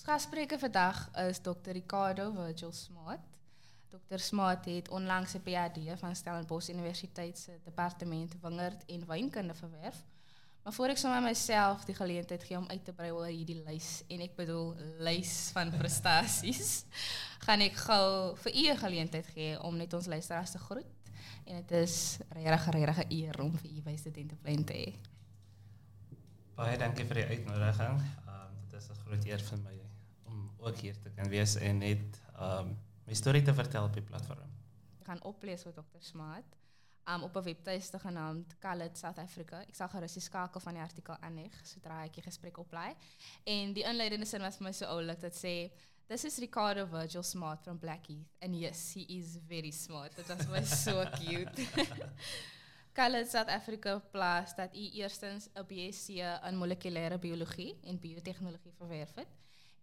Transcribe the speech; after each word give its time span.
Ons 0.00 0.08
gasspreker 0.08 0.56
vandag 0.56 0.96
is 1.28 1.42
Dr. 1.44 1.74
Ricardo 1.76 2.30
Virgil 2.32 2.70
Smart. 2.72 3.20
Dr. 3.92 4.16
Smart 4.16 4.64
het 4.64 4.88
onlangs 4.88 5.34
'n 5.34 5.42
PhD 5.44 5.98
van 5.98 6.16
Stellenbosch 6.16 6.68
Universiteit 6.68 7.38
se 7.38 7.58
departement 7.64 8.34
wingerd 8.40 8.84
en 8.86 9.06
wynkunde 9.06 9.54
verwerf. 9.54 10.04
Maar 10.62 10.72
voor 10.72 10.88
ek 10.88 10.96
sommer 10.96 11.22
myself 11.22 11.84
die 11.84 11.94
geleentheid 11.94 12.44
gee 12.44 12.56
om 12.56 12.68
uit 12.68 12.84
te 12.84 12.92
brei 12.92 13.10
oor 13.12 13.26
hierdie 13.26 13.62
lys 13.66 14.02
en 14.08 14.20
ek 14.20 14.36
bedoel 14.36 14.74
lys 14.98 15.50
van 15.52 15.70
prestasies, 15.82 16.84
gaan 17.38 17.60
ek 17.60 17.76
gou 17.76 18.36
vir 18.36 18.54
u 18.54 18.70
'n 18.70 18.76
geleentheid 18.76 19.26
gee 19.26 19.62
om 19.62 19.76
net 19.76 19.92
ons 19.92 20.06
luisteraars 20.06 20.50
te 20.50 20.58
groet. 20.58 20.92
En 21.44 21.56
dit 21.56 21.70
is 21.70 22.18
regtig 22.28 22.72
regtig 22.72 23.04
'n 23.04 23.12
eer 23.12 23.40
om 23.40 23.58
vir 23.58 23.70
u 23.70 23.82
by 23.82 23.96
studenteplein 23.96 24.64
te 24.64 24.72
hê. 24.72 24.94
Baie 26.54 26.78
dankie 26.78 27.04
vir 27.04 27.14
die 27.14 27.26
uitnodiging. 27.26 28.00
Um, 28.28 28.56
dit 28.70 28.80
is 28.80 28.88
'n 28.88 28.94
groot 29.04 29.24
eer 29.24 29.40
vir 29.40 29.58
my 29.58 29.80
om 29.80 29.89
ook 30.60 30.76
hier 30.76 30.96
te 31.00 31.10
kan 31.10 31.28
wees 31.28 31.56
en 31.56 31.78
net 31.78 32.20
um, 32.40 32.76
my 33.06 33.14
storie 33.14 33.42
te 33.42 33.54
vertel 33.54 33.84
op 33.84 33.94
die 33.96 34.04
platform. 34.04 34.48
Ek 35.00 35.06
gaan 35.06 35.22
oplees 35.22 35.64
wat 35.66 35.74
Dr. 35.74 36.02
Smart 36.04 36.56
um, 37.08 37.22
op 37.22 37.36
'n 37.36 37.42
webtuiste 37.42 37.98
genaamd 37.98 38.58
Call 38.58 38.88
South 38.92 39.18
Africa. 39.18 39.60
Ek 39.66 39.74
sal 39.74 39.88
gerus 39.88 40.12
die 40.12 40.22
skakel 40.22 40.60
van 40.60 40.74
die 40.74 40.82
artikel 40.82 41.16
aanheg 41.20 41.54
sodra 41.66 42.04
ek 42.04 42.14
die 42.14 42.22
gesprek 42.22 42.58
oplaai. 42.58 42.94
En 43.44 43.72
die 43.72 43.84
inleidende 43.84 44.26
sin 44.26 44.40
was 44.40 44.58
my 44.58 44.72
so 44.72 44.86
oulik 44.86 45.20
dat 45.20 45.34
sê 45.34 45.70
This 46.06 46.24
is 46.24 46.38
Ricardo 46.38 46.86
Virgil 46.86 47.22
Smart 47.22 47.62
from 47.62 47.78
Blackheath 47.78 48.26
and 48.40 48.54
yes, 48.54 48.92
he 48.94 49.04
is 49.08 49.38
very 49.46 49.70
smart. 49.70 50.14
That 50.16 50.28
was 50.28 50.48
my 50.48 50.64
so 50.64 51.04
cute. 51.18 51.66
Call 52.96 53.24
South 53.26 53.48
Africa 53.48 53.98
plaas 53.98 54.54
dat 54.56 54.74
u 54.74 54.90
eerstens 54.90 55.48
'n 55.54 55.66
BSc 55.66 56.08
in 56.08 56.56
molekulêre 56.56 57.18
biologie 57.18 57.78
en 57.82 57.98
biotehnologie 57.98 58.72
verwerf 58.78 59.14
het 59.14 59.28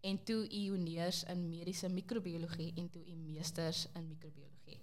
en 0.02 0.24
toe 0.24 0.54
u 0.54 0.70
honeurs 0.70 1.24
in 1.24 1.50
mediese 1.50 1.90
microbiologie 1.90 2.74
en 2.76 2.90
toe 2.90 3.16
meesters 3.16 3.88
in 3.94 4.08
microbiologie. 4.08 4.82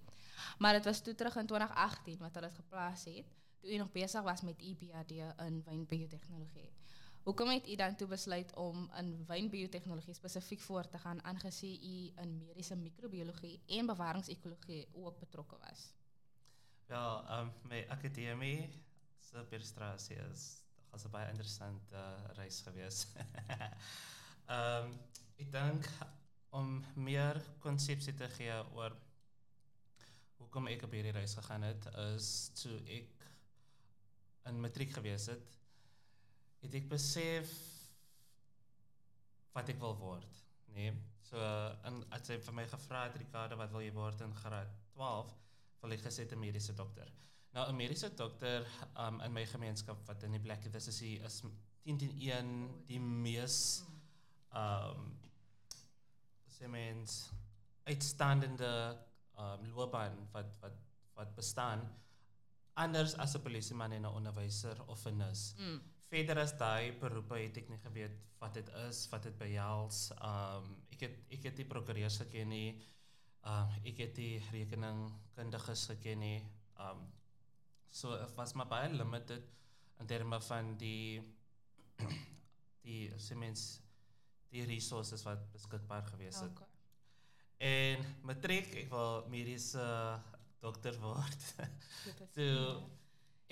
Maar 0.59 0.73
dit 0.73 0.85
was 0.85 1.03
toe 1.03 1.15
terug 1.15 1.37
in 1.37 1.47
2018 1.47 2.19
wat 2.19 2.35
hulle 2.35 2.47
dit 2.47 2.57
geplaas 2.57 3.05
het, 3.05 3.25
toe 3.61 3.73
u 3.73 3.77
nog 3.77 3.93
besig 3.93 4.23
was 4.23 4.41
met 4.41 4.57
PhD 4.57 5.11
in 5.37 5.63
wynbiotehnologie. 5.65 6.73
Hoekom 7.23 7.49
het 7.49 7.69
u 7.69 7.75
dan 7.75 7.97
toe 7.97 8.09
besluit 8.09 8.55
om 8.55 8.91
in 8.97 9.25
wynbiotehnologie 9.27 10.15
spesifiek 10.15 10.61
voor 10.61 10.89
te 10.89 10.99
gaan 10.99 11.25
aangesien 11.25 11.85
u 11.85 12.13
in 12.23 12.37
mediese 12.37 12.77
microbiologie 12.77 13.61
en 13.67 13.87
bewaringsekologie 13.87 14.89
ook 14.93 15.19
betrokke 15.19 15.57
was? 15.59 15.93
Wel, 16.87 17.39
um, 17.39 17.53
my 17.63 17.87
akademie 17.89 18.83
se 19.19 19.47
is 20.33 20.63
was 20.91 21.05
'n 21.05 21.11
baie 21.11 21.29
interessante 21.31 21.95
uh, 21.95 22.35
reis 22.35 22.61
gewees. 22.61 23.07
Ehm 24.47 24.91
um, 24.91 24.99
ek 25.41 25.49
dink 25.51 25.87
om 26.55 26.77
meer 26.95 27.41
konsepsie 27.59 28.15
te 28.15 28.29
gee 28.37 28.55
oor 28.79 28.93
hoekom 30.39 30.69
ek 30.71 30.85
op 30.87 30.93
hierdie 30.95 31.15
reis 31.17 31.35
gegaan 31.35 31.65
het 31.67 31.89
is 32.05 32.29
toe 32.61 32.77
ek 32.99 33.25
in 34.51 34.61
matriek 34.61 34.93
gewees 34.95 35.27
het, 35.33 35.57
het 36.63 36.77
ek 36.79 36.87
besef 36.93 37.51
wat 39.57 39.73
ek 39.73 39.81
wil 39.81 39.97
word, 39.99 40.39
nê? 40.75 40.91
Nee? 40.91 40.95
So 41.25 41.41
en 41.89 42.03
as 42.15 42.29
jy 42.29 42.37
vir 42.45 42.57
my 42.59 42.67
gevra 42.69 43.07
het 43.09 43.17
Ricardo 43.19 43.57
wat 43.59 43.73
wil 43.73 43.83
jy 43.83 43.95
word 43.97 44.21
in 44.27 44.35
graad 44.43 44.71
12, 44.93 45.33
wil 45.83 45.97
ek 45.97 46.05
gesê 46.05 46.29
'n 46.29 46.39
mediese 46.39 46.75
dokter. 46.77 47.09
Nou 47.55 47.65
'n 47.71 47.77
mediese 47.77 48.13
dokter 48.15 48.67
um, 48.99 49.21
in 49.21 49.33
my 49.33 49.47
gemeenskap 49.47 50.07
wat 50.07 50.23
in 50.23 50.37
die 50.37 50.45
plek 50.47 50.65
is 50.67 50.89
is 50.89 51.01
hy 51.01 51.13
is 51.25 51.43
101 51.85 52.87
die 52.87 53.01
mees 53.01 53.85
um, 54.55 55.19
sê 56.55 56.69
mens 56.71 57.33
uitstaande 57.85 58.49
ehm 59.35 59.61
um, 59.61 59.71
loopbaan 59.75 60.17
wat 60.33 60.57
wat 60.63 60.77
wat 61.15 61.35
bestaan 61.35 61.83
anders 62.75 63.15
as 63.19 63.35
'n 63.35 63.43
polisieman 63.43 63.93
en 63.93 64.07
'n 64.07 64.17
onderwyser 64.19 64.77
of 64.87 65.07
'n 65.07 65.17
nurse. 65.17 65.55
Mm. 65.59 65.81
Verder 66.09 66.39
as 66.39 66.53
daai 66.59 66.93
beroepe 66.99 67.35
het 67.39 67.57
ek 67.57 67.69
nie 67.69 67.79
geweet 67.79 68.17
wat 68.39 68.55
dit 68.55 68.69
is, 68.89 69.09
wat 69.11 69.23
dit 69.23 69.39
behels. 69.39 70.11
Ehm 70.11 70.57
um, 70.57 70.77
ek 70.91 71.01
het 71.01 71.15
ek 71.31 71.43
het 71.43 71.57
die 71.57 71.71
prokureurs 71.73 72.17
geken 72.17 72.49
nie. 72.49 72.71
Ehm 73.43 73.69
uh, 73.69 73.89
ek 73.91 73.99
het 73.99 74.15
die 74.15 74.43
rekeningkundiges 74.53 75.87
geken 75.87 76.19
nie. 76.19 76.41
Ehm 76.77 76.91
um, 76.91 77.13
so 77.91 78.09
was 78.35 78.53
maar 78.53 78.67
baie 78.67 78.89
limited 78.93 79.43
in 80.01 80.07
terme 80.07 80.41
van 80.41 80.77
die 80.77 81.23
die 82.87 83.13
semens 83.19 83.84
die 84.55 84.65
resources 84.69 85.25
wat 85.27 85.43
beskikbaar 85.53 86.07
gewees 86.13 86.41
het. 86.45 86.53
Okay. 86.55 86.71
En 87.65 88.05
matriek 88.29 88.75
ek 88.85 88.93
wil 88.93 89.25
mediese 89.33 89.85
dokter 90.63 90.97
word. 91.03 91.49
so 92.37 92.47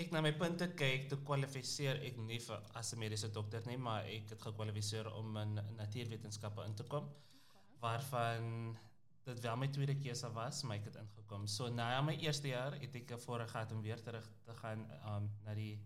ek 0.00 0.12
na 0.14 0.22
my 0.24 0.32
punte 0.38 0.70
kyk, 0.78 1.08
toe 1.10 1.18
kwalifiseer 1.26 2.00
ek 2.06 2.16
nie 2.22 2.40
vir 2.42 2.70
as 2.78 2.92
'n 2.94 3.02
mediese 3.02 3.30
dokter 3.32 3.66
nie, 3.68 3.76
maar 3.76 4.08
ek 4.08 4.32
het 4.34 4.46
gekwalifiseer 4.46 5.10
om 5.12 5.36
in 5.42 5.58
natuurwetenskappe 5.76 6.64
in 6.64 6.74
te 6.74 6.86
kom. 6.94 7.10
Okay. 7.44 7.66
Waarvan 7.84 8.76
dit 9.24 9.40
wel 9.40 9.56
my 9.56 9.68
tweede 9.68 9.94
keuse 9.96 10.30
was, 10.34 10.62
maar 10.62 10.80
ek 10.80 10.90
het 10.90 10.96
ingekom. 11.02 11.46
So 11.46 11.68
na 11.68 12.00
my 12.02 12.16
eerste 12.18 12.48
jaar 12.48 12.74
het 12.80 12.96
ek 12.98 13.14
voorheen 13.22 13.48
gehad 13.48 13.72
om 13.72 13.82
weer 13.82 14.02
terug 14.02 14.26
te 14.44 14.54
gaan 14.62 14.86
um, 15.06 15.30
na 15.44 15.54
die 15.54 15.78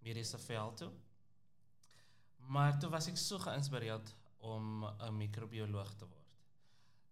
mediese 0.00 0.38
veld 0.38 0.76
toe. 0.76 0.92
Maar 2.48 2.78
toe 2.80 2.90
was 2.90 3.10
ek 3.10 3.18
so 3.20 3.38
geïnspireerd 3.38 4.14
om 4.38 4.84
'n 4.84 5.16
microbioloog 5.16 5.94
te 5.94 6.06
word. 6.06 6.36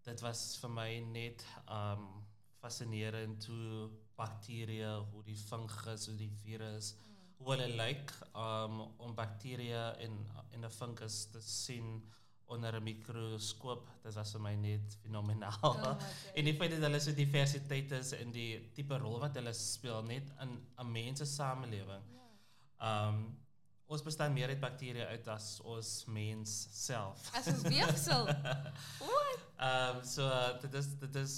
Dit 0.03 0.21
was 0.21 0.59
vir 0.61 0.71
my 0.71 0.91
net 1.01 1.45
um 1.69 2.25
fascinerend 2.61 3.47
hoe 3.47 3.91
bakterieë, 4.17 4.93
hoe 5.11 5.23
die 5.25 5.37
fungus, 5.37 6.07
hoe 6.07 6.17
die 6.17 6.31
virus, 6.43 6.95
mm. 6.95 7.17
hoe 7.39 7.51
hulle 7.55 7.69
lyk 7.77 8.13
um 8.35 8.81
om 8.97 9.15
bakterieë 9.15 9.97
en 10.07 10.21
en 10.53 10.65
'n 10.65 10.71
fungus 10.71 11.25
te 11.31 11.41
sien 11.41 12.03
onder 12.47 12.75
'n 12.75 12.83
mikroskoop. 12.83 13.89
Dit 14.03 14.15
was 14.15 14.31
vir 14.33 14.41
my 14.41 14.55
net 14.55 14.99
fenomenaal. 15.03 15.59
Oh, 15.63 15.77
okay. 15.77 15.97
en 16.39 16.45
die 16.45 16.55
feit 16.55 16.71
dat 16.71 16.81
hulle 16.81 17.01
so 17.01 17.15
diversiteit 17.15 17.93
is 17.93 18.13
in 18.13 18.31
die 18.33 18.71
tipe 18.73 18.99
rol 18.99 19.19
wat 19.19 19.35
hulle 19.35 19.53
speel 19.53 20.03
net 20.03 20.31
in 20.41 20.55
'n 20.79 20.93
mens 20.93 21.19
se 21.19 21.27
samelewing. 21.27 22.05
Yeah. 22.13 23.09
Um 23.09 23.46
Ons 23.87 24.03
bestaan 24.03 24.33
meer 24.35 24.51
uit 24.51 24.61
bakterieë 24.61 25.07
uit 25.15 25.29
as 25.31 25.61
ons 25.63 25.91
mens 26.11 26.55
self. 26.75 27.29
As 27.39 27.47
ons 27.53 27.63
weefsel. 27.71 28.27
What? 29.07 29.45
Ehm 29.57 29.97
um, 29.97 30.05
so 30.05 30.27
uh, 30.27 30.57
dit 30.61 30.75
is 30.75 30.89
dit 31.05 31.19
is 31.23 31.37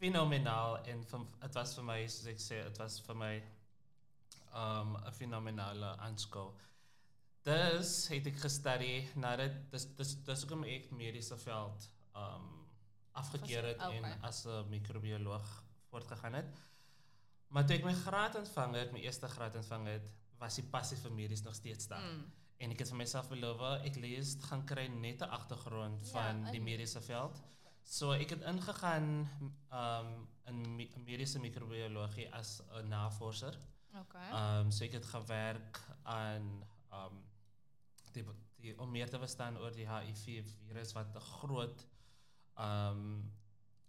fenomenaal 0.00 0.78
en 0.88 1.04
dit 1.04 1.58
was 1.58 1.74
vir 1.76 1.84
my 1.84 1.98
soos 2.08 2.30
ek 2.32 2.40
sê, 2.40 2.62
dit 2.64 2.78
was 2.80 2.96
vir 3.04 3.18
my 3.20 3.34
um 4.50 4.96
ehm, 4.96 5.08
'n 5.08 5.12
fenominale 5.12 5.90
aanskou. 6.06 6.48
Dis 7.44 8.08
het 8.08 8.26
ek 8.26 8.40
gestudeer 8.46 9.12
nadat 9.16 9.60
dis 9.72 9.86
dis 9.96 10.14
dis 10.24 10.42
hoekom 10.42 10.64
ek 10.64 10.90
mediese 10.90 11.36
veld 11.36 11.90
um 12.16 12.48
afgekeer 13.12 13.64
het 13.72 13.84
okay. 13.84 13.98
en 13.98 14.22
as 14.22 14.46
'n 14.46 14.68
microbioloog 14.70 15.48
voortgegaan 15.90 16.34
het. 16.34 16.50
Maar 17.48 17.66
toe 17.66 17.76
ek 17.76 17.84
my 17.84 17.94
graad 17.94 18.34
ontvang 18.34 18.74
het, 18.74 18.92
my 18.92 19.00
eerste 19.00 19.28
graad 19.28 19.54
ontvang 19.56 19.86
het, 19.86 20.10
was 20.40 20.54
die 20.54 20.64
passie 20.64 20.96
voor 20.96 21.12
medisch 21.12 21.42
nog 21.42 21.54
steeds 21.54 21.86
daar. 21.86 22.12
Mm. 22.12 22.24
En 22.56 22.70
ik 22.70 22.78
heb 22.78 22.86
voor 22.86 22.96
mezelf 22.96 23.28
beloven, 23.28 23.84
ik 23.84 23.96
lees, 23.96 24.36
gaan 24.40 24.64
krijgen 24.64 25.00
net 25.00 25.18
de 25.18 25.26
achtergrond 25.26 26.08
van 26.08 26.44
ja, 26.44 26.50
die 26.50 26.60
medische 26.60 27.00
veld. 27.00 27.42
So 27.82 28.12
ek 28.12 28.30
het 28.30 28.42
ingegaan 28.46 29.28
um 29.72 30.28
in 30.44 30.76
mediese 31.04 31.40
microbiologie 31.40 32.28
as 32.34 32.60
'n 32.60 32.88
navorser. 32.88 33.58
Okay. 33.94 34.60
Um 34.60 34.70
so 34.70 34.84
ek 34.84 34.92
het 34.92 35.06
gewerk 35.06 35.80
aan 36.02 36.64
um 36.92 37.24
die, 38.12 38.24
die 38.56 38.78
om 38.78 38.90
meer 38.90 39.10
te 39.10 39.18
verstaan 39.18 39.58
oor 39.58 39.72
die 39.72 39.88
HIV 39.88 40.44
virus 40.66 40.92
wat 40.92 41.14
'n 41.14 41.20
groot 41.20 41.86
um 42.58 43.32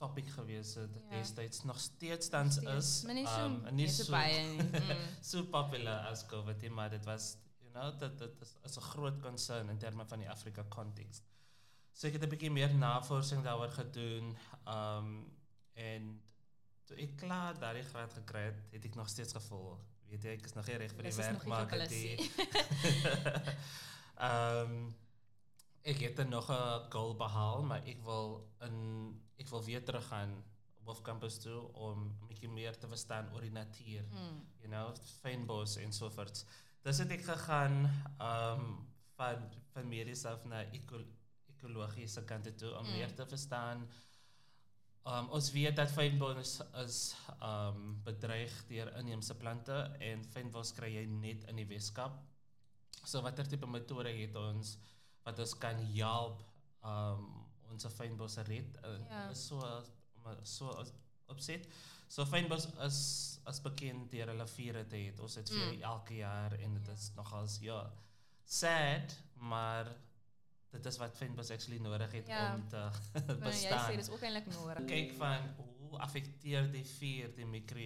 topic 0.01 0.30
gewees 0.33 0.74
het 0.80 0.95
ja. 0.98 1.18
destyds 1.18 1.63
nog 1.63 1.80
steeds 1.80 2.30
tans 2.33 2.57
is. 2.57 2.89
Um 3.06 3.59
nie 3.77 3.89
so 3.89 4.09
baie 4.12 4.39
nie. 4.53 4.63
Mm. 4.65 5.03
so 5.21 5.44
populair 5.53 6.07
as 6.09 6.25
COVID, 6.31 6.65
maar 6.74 6.89
dit 6.89 7.06
was 7.06 7.36
you 7.62 7.71
know 7.75 8.00
dat 8.00 8.18
dit 8.18 8.56
is 8.63 8.77
'n 8.77 8.88
groot 8.94 9.19
concern 9.21 9.69
in 9.69 9.77
terme 9.77 10.06
van 10.06 10.19
die 10.19 10.30
Afrika 10.30 10.65
konteks. 10.69 11.21
So 11.94 12.07
ek 12.07 12.13
het 12.13 12.24
'n 12.24 12.30
bietjie 12.33 12.51
meer 12.51 12.74
navorsing 12.75 13.44
daaroor 13.44 13.69
gedoen. 13.77 14.36
Um 14.65 15.07
en 15.74 16.21
toe 16.86 16.98
ek 16.98 17.15
klaar 17.18 17.59
daardie 17.59 17.83
graad 17.83 18.13
gekry 18.13 18.44
het, 18.50 18.59
het 18.71 18.86
ek 18.86 18.95
nog 18.95 19.09
steeds 19.09 19.33
gevoel, 19.33 19.80
weet 20.09 20.24
jy, 20.24 20.33
ek 20.39 20.45
is 20.45 20.53
nog 20.53 20.68
nie 20.68 20.75
reg 20.75 20.95
vir 20.95 21.03
die 21.03 21.15
werk 21.15 21.45
um 24.18 24.94
ek 25.83 26.00
het 26.00 26.30
nog 26.30 26.50
'n 26.51 26.92
goal 26.92 27.16
behaal, 27.16 27.63
maar 27.63 27.81
ek 27.86 28.04
wil 28.04 28.48
in 28.62 28.78
ek 29.38 29.50
wil 29.50 29.63
weer 29.63 29.83
terug 29.86 30.07
gaan 30.07 30.44
op 30.86 31.01
campus 31.04 31.39
toe 31.39 31.74
om 31.74 32.18
'n 32.22 32.28
bietjie 32.28 32.50
meer 32.50 32.78
te 32.78 32.88
verstaan 32.88 33.33
oor 33.33 33.42
die 33.42 33.51
natuur. 33.51 34.04
Mm. 34.12 34.45
You 34.60 34.68
know, 34.68 34.95
fynbos 35.22 35.75
en 35.75 35.94
so 35.94 36.10
voort. 36.10 36.45
Dis 36.81 36.98
het 36.98 37.12
ek 37.12 37.24
gegaan 37.24 37.86
um 38.19 38.88
van 39.16 39.50
van 39.74 39.88
mediese 39.88 40.30
af 40.30 40.45
na 40.45 40.63
ekologie 40.72 41.19
ekologiese 41.62 42.24
kant 42.25 42.57
toe 42.57 42.77
om 42.77 42.86
Mm. 42.86 42.92
meer 42.92 43.13
te 43.16 43.25
verstaan. 43.25 43.88
Um, 45.06 45.30
ons 45.30 45.51
weet 45.51 45.75
dat 45.75 45.92
fynbos 45.92 46.60
is 46.86 47.16
um, 47.44 48.01
bedreig 48.04 48.68
deur 48.68 48.98
inheemse 48.98 49.36
plante 49.36 49.74
en 50.00 50.24
fynbos 50.24 50.74
kry 50.77 50.92
jy 50.94 51.06
net 51.06 51.44
in 51.50 51.56
die 51.56 51.66
Weskaap. 51.66 52.19
So 53.04 53.22
watter 53.22 53.48
tipe 53.48 53.66
metode 53.68 54.10
het 54.10 54.36
ons 54.36 54.77
wat 55.23 55.39
ons 55.39 55.57
kan 55.57 55.75
help 55.95 56.44
um, 56.83 57.25
ons 57.71 57.85
fynbosse 57.95 58.41
red? 58.47 58.77
Uh, 58.83 58.97
Ja. 59.09 59.29
is 59.29 59.47
so 60.44 60.83
opset. 61.27 61.68
So 62.07 62.25
fynbos 62.25 62.68
is 62.85 63.39
as 63.45 63.62
bekend 63.62 64.12
deur 64.12 64.27
hulle 64.27 64.47
vure 64.47 64.88
te 64.88 64.95
het. 64.97 65.19
Ons 65.19 65.35
het 65.35 65.50
vir 65.50 65.73
Mm. 65.75 65.81
elke 65.81 66.15
jaar 66.15 66.51
en 66.53 66.73
dit 66.73 66.88
Ja. 66.88 66.94
is 66.94 67.12
nogals 67.15 67.59
ja 67.62 67.91
sad, 68.45 69.15
maar 69.35 69.88
dit 70.71 70.85
is 70.85 70.97
wat 70.97 71.15
fynbos 71.18 71.50
actually 71.51 71.79
nodig 71.79 72.12
het 72.12 72.27
Ja. 72.27 72.56
om 72.56 72.67
te 72.69 72.89
jy 73.27 73.39
bestaan. 73.39 73.91
sê 73.91 73.95
dis 73.95 74.09
ook 74.09 74.21
eintlik 74.21 74.45
nodig. 74.53 74.85
Kyk 74.85 75.13
van 75.17 75.41
hoe 75.57 76.00
affekteer 76.00 76.71
die 76.71 76.85
vuur 76.85 77.35
die 77.35 77.45
mikro 77.45 77.77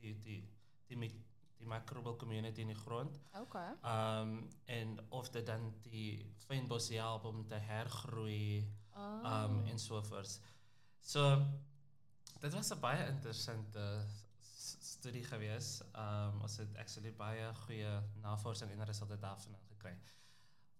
die 0.00 0.14
die 0.22 0.48
die 0.88 0.96
mi- 0.96 1.24
die 1.64 1.72
microbial 1.72 2.16
community 2.20 2.60
in 2.64 2.72
die 2.72 2.78
grond. 2.84 3.18
Okay. 3.40 3.70
Um 3.82 4.48
en 4.64 4.98
of 5.10 5.30
dit 5.34 5.46
dan 5.46 5.70
die 5.88 6.34
fynbos 6.46 6.90
om 7.22 7.46
te 7.48 7.54
hergroei 7.68 8.64
Oh. 8.94 9.24
um 9.26 9.64
en 9.66 9.78
so 9.78 10.02
voort. 10.02 10.40
So 11.00 11.22
dit 12.40 12.52
was 12.52 12.70
'n 12.70 12.80
baie 12.80 13.06
interessante 13.08 14.06
studie 14.80 15.24
gewees. 15.24 15.82
Um 15.94 16.40
ons 16.42 16.56
het 16.56 16.76
actually 16.76 17.12
baie 17.12 17.54
goeie 17.54 18.00
navorsing 18.22 18.70
en 18.70 18.84
resultate 18.84 19.20
daarvan 19.20 19.56
gekry. 19.68 19.96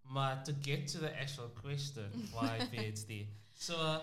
Maar 0.02 0.44
to 0.44 0.52
get 0.60 0.86
to 0.92 0.98
the 0.98 1.18
actual 1.18 1.50
question, 1.50 2.10
why 2.32 2.58
PhD? 2.70 3.26
So 3.54 4.00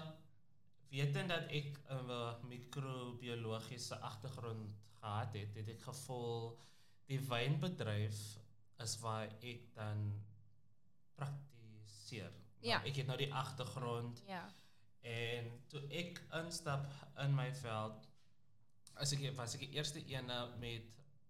wetend 0.89 1.29
dat 1.29 1.47
ek 1.49 1.79
'n 1.89 2.47
microbiologiese 2.47 3.95
agtergrond 3.99 4.75
gehad 5.01 5.33
het, 5.33 5.55
het 5.57 5.67
ek 5.73 5.81
gevoel 5.81 6.57
die 7.09 7.19
wynbedryf 7.27 8.19
is 8.81 8.93
waar 9.01 9.27
ek 9.41 9.67
dan 9.75 10.05
praktiseer. 11.17 12.31
Ja. 12.61 12.77
Nou, 12.77 12.89
ek 12.91 12.95
het 13.01 13.07
nou 13.09 13.17
die 13.17 13.31
agtergrond 13.33 14.21
Ja. 14.27 14.43
en 15.01 15.47
toe 15.67 15.81
ek 15.89 16.21
instap 16.43 16.85
in 17.23 17.33
my 17.35 17.49
veld 17.57 18.07
as 19.01 19.13
ek 19.15 19.23
was 19.37 19.55
ek 19.57 19.63
die 19.65 19.71
eerste 19.77 20.03
ene 20.05 20.39
met 20.59 20.83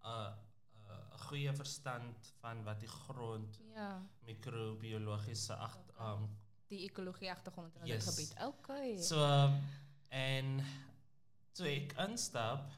'n 0.04 0.08
uh, 0.08 0.34
'n 1.14 1.20
goeie 1.30 1.54
verstand 1.56 2.34
van 2.42 2.64
wat 2.64 2.80
die 2.80 2.90
grond 2.90 3.60
Ja. 3.76 4.02
microbiologiese 4.28 5.54
ag 5.56 5.78
Okay. 5.78 6.14
um, 6.14 6.30
Die 6.68 6.84
ekologie 6.90 7.32
agtergrond 7.32 7.76
in 7.76 7.86
Yes. 7.86 8.06
dit 8.06 8.14
gebied. 8.14 8.44
Okay. 8.44 8.98
So 9.02 9.20
um, 9.24 9.62
en 10.10 10.66
toe 11.54 11.68
ek 11.68 11.94
instap 12.10 12.72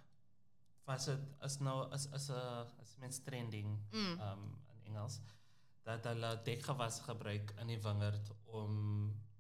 was 0.86 1.06
dit 1.06 1.20
is 1.48 1.58
nou 1.60 1.78
is 1.96 2.06
is 2.12 2.30
'n 2.30 2.68
is 2.82 2.96
mens 3.00 3.20
trending 3.24 3.78
Mm. 3.92 4.20
um 4.20 4.44
in 4.74 4.82
Engels 4.94 5.20
dat 5.84 6.04
hulle 6.04 6.42
dekgewas 6.44 7.00
gebruik 7.00 7.54
in 7.60 7.68
die 7.68 7.80
wingerd 7.82 8.32
om 8.46 8.74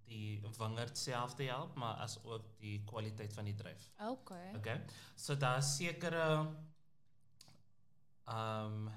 die 0.05 0.41
wingerd 0.57 0.97
self 0.97 1.33
te 1.35 1.43
help 1.43 1.75
maar 1.75 1.95
as 1.95 2.17
ook 2.23 2.57
die 2.59 2.83
kwaliteit 2.83 3.33
van 3.33 3.45
die 3.45 3.53
druif. 3.55 3.91
Okay. 3.97 4.55
Okay. 4.55 4.81
So 5.15 5.35
daar 5.37 5.57
is 5.57 5.75
sekere 5.75 6.55
um 8.27 8.91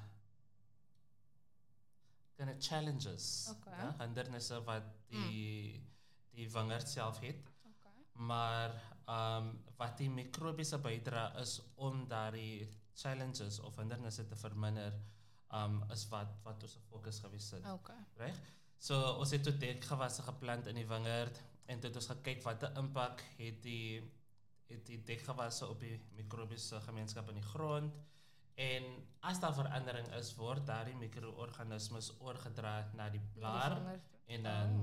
kind 2.36 2.50
of 2.50 2.56
challenges. 2.60 3.48
Okay. 3.50 3.72
Ja, 3.78 3.94
hindernisse 3.98 4.60
wat 4.64 4.82
die 5.08 5.82
die 6.36 6.50
wingerd 6.52 6.88
self 6.88 7.18
het. 7.20 7.48
Okay. 7.64 7.92
Maar 8.12 8.74
um, 9.08 9.52
wat 9.78 9.98
die 9.98 10.10
mikrobiese 10.10 10.78
bydra 10.82 11.28
is 11.40 11.60
om 11.74 12.06
daardie 12.08 12.66
challenges 12.96 13.60
of 13.60 13.76
hindernisse 13.76 14.26
te 14.26 14.36
verminder, 14.36 14.92
ehm 15.52 15.80
um, 15.82 15.90
is 15.94 16.08
wat 16.10 16.32
wat 16.44 16.62
ons 16.62 16.78
fokus 16.90 17.20
gewees 17.22 17.50
het, 17.54 17.66
Okay. 17.72 17.98
reg? 18.16 18.38
So 18.78 18.98
ons 19.20 19.30
het 19.30 19.42
tot 19.46 19.60
dekgewasse 19.60 20.22
geplant 20.22 20.66
in 20.66 20.74
die 20.74 20.88
wingerd 20.88 21.38
en 21.66 21.80
dit 21.80 21.96
ons 21.96 22.10
gekyk 22.12 22.42
watter 22.44 22.74
impak 22.78 23.22
het 23.38 23.62
die 23.62 24.02
het 24.66 24.82
die 24.86 24.98
dekgewasse 25.06 25.66
op 25.70 25.80
die 25.80 25.94
mikrobiese 26.18 26.80
gemeenskap 26.80 27.28
in 27.30 27.38
die 27.40 27.48
grond 27.52 27.94
en 28.56 28.86
as 29.30 29.38
daar 29.40 29.54
verandering 29.54 30.08
is 30.18 30.32
word 30.40 30.66
daardie 30.66 30.96
mikroorganismes 30.98 32.12
oorgedra 32.18 32.90
na 32.98 33.08
die 33.12 33.22
blaar 33.34 33.76
en 34.26 34.42
dan 34.42 34.74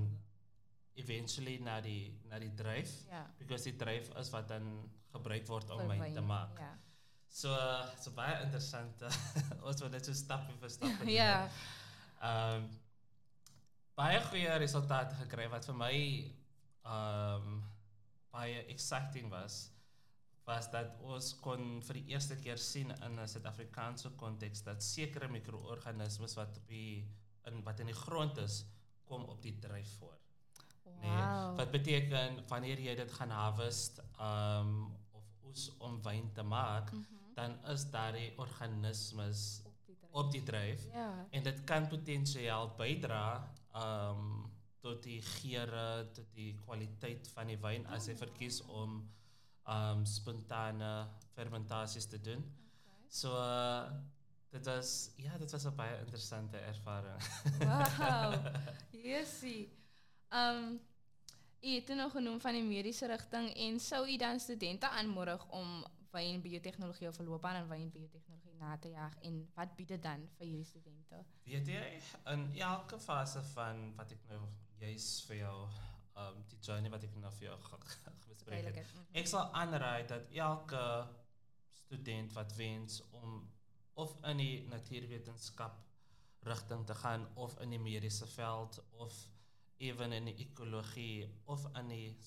eventually 0.96 1.58
na 1.58 1.80
die 1.80 2.20
na 2.28 2.38
die 2.38 2.54
druif 2.54 2.92
Ja. 3.10 3.26
because 3.38 3.64
die 3.64 3.76
druif 3.76 4.10
is 4.18 4.30
wat 4.30 4.48
dan 4.48 4.90
gebruik 5.12 5.46
word 5.46 5.70
om 5.70 5.88
wyn 5.88 6.00
wyn, 6.00 6.14
te 6.14 6.20
maak. 6.20 6.58
Ja. 6.58 6.72
So 7.28 7.50
so 8.00 8.10
baie 8.14 8.42
interessant. 8.44 9.02
ons 9.66 9.80
wil 9.80 9.90
net 9.90 10.04
so 10.06 10.12
stap 10.14 10.46
vir 10.60 10.70
stap 10.70 10.96
doen. 11.00 11.08
Ja. 11.10 11.48
Ehm 12.22 12.62
um, 12.64 12.68
baie 13.94 14.18
goeie 14.26 14.56
resultate 14.58 15.14
gekry 15.14 15.46
wat 15.50 15.66
vir 15.70 15.74
my 15.78 15.94
ehm 16.84 17.46
um, 17.46 17.62
baie 18.34 18.64
exciting 18.66 19.30
was 19.30 19.70
was 20.44 20.66
dat 20.70 20.98
ons 21.00 21.28
kon 21.40 21.80
vir 21.86 21.94
die 22.00 22.08
eerste 22.12 22.36
keer 22.36 22.58
sien 22.58 22.90
in 22.90 23.18
'n 23.20 23.28
Suid-Afrikaanse 23.28 24.10
konteks 24.20 24.62
dat 24.62 24.82
sekere 24.82 25.28
mikroorganismes 25.28 26.34
wat 26.36 26.56
op 26.58 26.66
die 26.68 27.06
in 27.46 27.62
wat 27.64 27.80
in 27.80 27.86
die 27.86 27.94
grond 28.00 28.38
is 28.38 28.64
kom 29.04 29.22
op 29.24 29.42
die 29.42 29.58
druif 29.58 29.88
voor. 29.98 30.18
Nee, 31.04 31.12
Wow. 31.22 31.56
wat 31.56 31.70
beteken 31.70 32.38
wanneer 32.48 32.80
jy 32.80 32.94
dit 32.96 33.12
gaan 33.12 33.30
harvest 33.30 34.00
um 34.20 34.70
of 35.12 35.24
oes 35.44 35.68
om 35.78 35.98
wyn 36.02 36.30
te 36.32 36.42
maak, 36.42 36.92
Mhm. 36.92 37.04
dan 37.34 37.56
is 37.72 37.86
organismes 38.36 39.62
Op 39.64 39.72
die 39.86 39.94
dryf. 39.96 40.12
op 40.12 40.30
die 40.32 40.42
dryf 40.42 40.86
Ja. 40.92 41.26
en 41.30 41.42
dit 41.42 41.64
kan 41.64 41.88
potensieel 41.88 42.72
bydra 42.78 43.52
um 43.74 44.50
tot 44.80 45.02
die 45.02 45.20
geure, 45.22 46.10
tot 46.12 46.26
die 46.34 46.54
kwaliteit 46.64 47.28
van 47.34 47.46
die 47.46 47.58
wyn 47.58 47.86
as 47.86 48.06
jy 48.06 48.14
verkies 48.16 48.60
om 48.68 48.98
um 49.66 50.04
spontane 50.06 51.08
fermentasies 51.34 52.06
te 52.06 52.20
doen. 52.20 52.42
Okay. 52.44 53.08
So 53.08 53.32
uh, 53.32 53.90
dit 54.50 54.64
was 54.66 55.10
ja, 55.16 55.38
dit 55.38 55.50
was 55.50 55.64
'n 55.66 55.74
baie 55.76 55.98
interessante 55.98 56.56
ervaring. 56.58 57.20
Wow. 57.58 58.34
Jessie. 59.04 59.72
Ehm 60.30 60.76
u 61.64 61.74
het 61.74 61.88
nou 61.96 62.10
genoem 62.10 62.40
van 62.40 62.52
die 62.52 62.62
mediese 62.62 63.06
rigting 63.06 63.50
en 63.66 63.80
sou 63.80 64.02
u 64.10 64.16
dan 64.16 64.40
studente 64.40 64.88
aanmoedig 64.88 65.46
om 65.48 65.86
wynbiotehnologie 66.10 67.08
of 67.08 67.18
'n 67.18 67.24
loopbaan 67.24 67.62
in 67.62 67.68
wynbiotehnologie 67.68 68.54
na 68.58 68.76
te 68.78 68.88
jaag 68.88 69.18
en 69.18 69.50
wat 69.54 69.76
bied 69.76 69.88
dit 69.88 70.02
dan 70.02 70.28
vir 70.36 70.46
hierdie 70.46 70.64
studente? 70.64 71.24
Weet 71.44 71.66
jy, 71.66 72.00
in 72.24 72.54
elke 72.56 72.98
fase 72.98 73.42
van 73.42 73.96
wat 73.96 74.12
ek 74.12 74.28
nou 74.28 74.40
juis 74.78 75.24
vir 75.26 75.36
jou 75.36 75.68
um 76.16 76.44
die 76.48 76.58
journey 76.60 76.90
wat 76.90 77.02
ek 77.02 77.14
nou 77.14 77.32
vir 77.32 77.48
jou 77.48 77.58
bespreek 78.28 78.64
het. 78.64 78.76
Mhm. 78.76 79.04
Ek 79.12 79.26
sal 79.26 79.52
aanraai 79.52 80.06
dat 80.06 80.30
elke 80.30 81.08
student 81.72 82.32
wat 82.32 82.54
wens 82.56 83.02
om 83.10 83.50
of 83.94 84.16
in 84.24 84.36
die 84.36 84.66
natuurwetenskap 84.68 85.82
rigting 86.40 86.86
te 86.86 86.94
gaan 86.94 87.26
of 87.34 87.60
in 87.60 87.70
die 87.70 87.78
mediese 87.78 88.26
veld 88.26 88.82
of 88.90 89.33
ewen 89.76 90.12
in 90.12 90.24
die 90.24 90.36
ekologie 90.46 91.28
of 91.44 91.66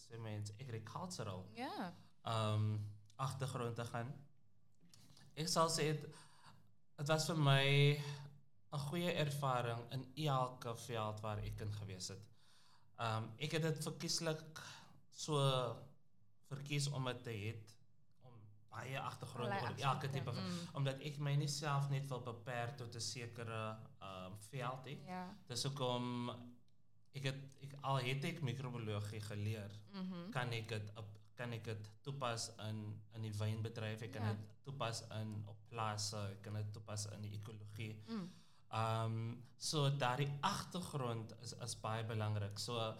in 0.10 0.22
mens 0.22 0.51
agricultural 0.60 1.46
Ja. 1.56 1.94
um 2.24 2.96
agtergrond 3.16 3.75
te 3.75 3.86
gaan. 3.86 4.13
Sal 5.46 5.70
sê 5.70 5.92
dit 5.94 6.08
dit 6.98 7.08
was 7.08 7.25
vir 7.30 7.38
my 7.38 7.66
'n 8.74 8.80
goeie 8.80 9.12
ervaring 9.12 9.92
in 9.92 10.06
elke 10.16 10.75
veld 10.75 11.20
waar 11.22 11.38
ek 11.38 11.62
in 11.62 11.74
gewees 11.74 12.08
het. 12.08 12.24
Um 13.00 13.32
ek 13.38 13.51
het 13.51 13.62
dit 13.62 13.84
verkieslik 13.84 14.62
so 15.12 15.38
verkies 16.50 16.89
om 16.89 17.06
dit 17.06 17.24
te 17.24 17.32
het 17.32 17.74
om 18.22 18.34
baie 18.70 19.00
Allerlei 19.00 19.62
oor 19.62 19.94
elke 19.94 20.10
van 20.24 20.36
mm. 20.36 20.60
omdat 20.74 21.01
ek 21.01 21.20
my 21.20 21.36
nie 21.36 21.48
self 21.48 21.89
net 21.89 22.08
wil 22.08 22.22
beperk 22.22 22.77
tot 22.77 22.96
'n 22.96 23.00
sekere 23.01 23.77
um 24.01 24.38
veld 24.50 24.86
nie. 24.86 25.00
Ja. 25.06 25.25
Dis 25.48 25.63
hoekom 25.63 26.32
ek 27.17 27.24
het 27.31 27.39
ek 27.65 27.74
al 27.81 27.97
het 28.00 28.24
microbiologie 28.41 29.21
geleer 29.21 29.71
Mhm. 29.93 30.29
kan 30.31 30.50
dit 30.69 30.91
op 30.97 31.05
kan 31.38 31.51
ek 31.53 31.63
dit 31.63 31.89
toepas 32.01 32.50
in 32.67 32.79
in 33.15 33.21
die 33.21 33.31
wynbedryf, 33.38 34.01
ek 34.01 34.12
kan 34.13 34.24
Ja. 34.25 34.33
dit 34.33 34.63
toepas 34.63 35.03
in 35.19 35.43
op 35.47 35.57
plase, 35.69 36.17
ek 36.31 36.41
kan 36.41 36.53
dit 36.53 36.71
toepas 36.74 37.05
in 37.13 37.21
die 37.21 37.33
ekologie. 37.39 37.95
Mm. 38.07 38.29
Um 38.71 39.43
so 39.57 39.89
daardie 39.97 40.31
agtergrond 40.41 41.33
is 41.43 41.53
is 41.63 41.75
baie 41.75 42.03
belangrik. 42.03 42.59
So 42.59 42.95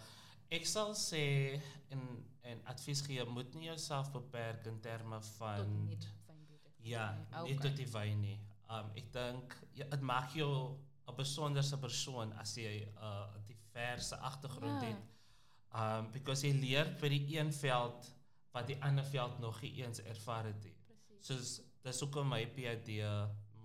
ek 0.50 0.66
sal 0.66 0.94
sê 0.94 1.60
en 1.90 2.24
en 2.42 2.60
advies 2.64 3.02
gee, 3.04 3.24
moet 3.24 3.54
nie 3.54 3.66
jouself 3.66 4.12
beperk 4.12 4.66
in 4.66 4.80
terme 4.80 5.18
Tot 5.20 5.26
van 5.38 5.58
wynbiotehnologie. 5.58 6.88
ja, 6.88 7.18
Okay. 7.32 7.42
nie 7.50 7.58
tot 7.58 7.76
die 7.76 7.86
wyn 7.92 8.20
nie. 8.20 8.40
Um 8.70 8.90
ek 8.96 9.12
dink 9.12 9.56
ja, 9.74 9.84
dit 9.84 10.00
maak 10.00 10.30
jou 10.34 10.78
'n 11.08 11.14
besonderse 11.16 11.76
persoon 11.78 12.32
as 12.32 12.54
jy 12.56 12.84
'n 12.86 12.96
uh, 12.98 13.34
diverse 13.78 14.16
agtergrond 14.16 14.82
Ja. 14.82 14.88
het. 14.88 16.12
because 16.12 16.46
jy 16.46 16.52
leer 16.58 16.94
by 17.00 17.08
die 17.08 17.38
een 17.38 17.52
veld 17.52 18.14
wat 18.52 18.66
die 18.66 18.76
ander 18.82 19.04
veld 19.04 19.38
nog 19.38 19.60
nie 19.62 19.74
eens 19.84 20.00
ervaar 20.02 20.44
het 20.44 20.62
nie. 20.64 20.74
Soos 21.20 21.60
dis 21.84 22.00
hoekom 22.00 22.28
my 22.28 22.46
PhD 22.46 22.88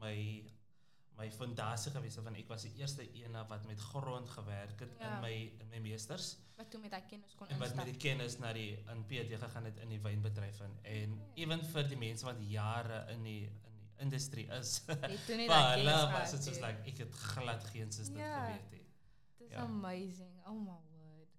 my 0.01 0.43
my 1.17 1.27
fondasie 1.31 1.91
gewees 1.93 2.15
het 2.17 2.23
van 2.25 2.35
ek 2.35 2.47
was 2.49 2.63
die 2.65 2.73
eerste 2.81 3.05
ene 3.13 3.43
wat 3.47 3.65
met 3.69 3.79
grond 3.79 4.29
gewerk 4.29 4.79
het 4.79 4.95
Ja. 4.99 5.15
in 5.15 5.21
my 5.21 5.33
in 5.61 5.69
my 5.69 5.79
meesters 5.79 6.37
Wat 6.57 6.69
toe 6.71 6.79
met 6.81 6.91
daai 6.91 7.03
kennis 7.09 7.35
kon 7.35 7.47
en 7.47 7.59
wat 7.59 7.75
met 7.75 7.85
instap. 7.85 7.99
die 8.01 8.09
kennis 8.09 8.37
na 8.39 8.53
die 8.53 8.77
in 8.91 9.03
PhD 9.07 9.37
gegaan 9.39 9.63
het 9.65 9.77
in 9.77 9.89
die 9.89 9.99
wynbedryf 10.01 10.59
in 10.61 10.77
en 10.83 11.13
Okay. 11.13 11.43
ewen 11.43 11.63
vir 11.65 11.83
die 11.87 11.97
mense 11.97 12.25
wat 12.25 12.35
jare 12.39 13.05
in 13.11 13.23
die 13.23 13.43
in 13.45 13.75
die 13.79 13.89
industrie 14.03 14.47
is. 14.47 14.81
Het 14.87 15.25
toe 15.25 15.35
vir 15.39 15.47
daai 15.47 15.77
hulle 15.77 15.91
kennis 15.91 16.01
was 16.01 16.09
gehad, 16.11 16.31
dit 16.31 16.43
soos 16.43 16.57
ja. 16.57 16.67
like 16.67 16.89
ek 16.89 16.97
het 16.97 17.13
glad 17.15 17.63
geen 17.63 17.91
sis 17.91 18.07
dit 18.09 18.17
Ja. 18.17 18.45
geweet 18.45 18.71
nie. 18.71 18.82
Ja. 19.49 19.63
amazing. 19.63 20.45
Oh 20.45 20.59
my 20.59 20.79
word. 20.89 21.29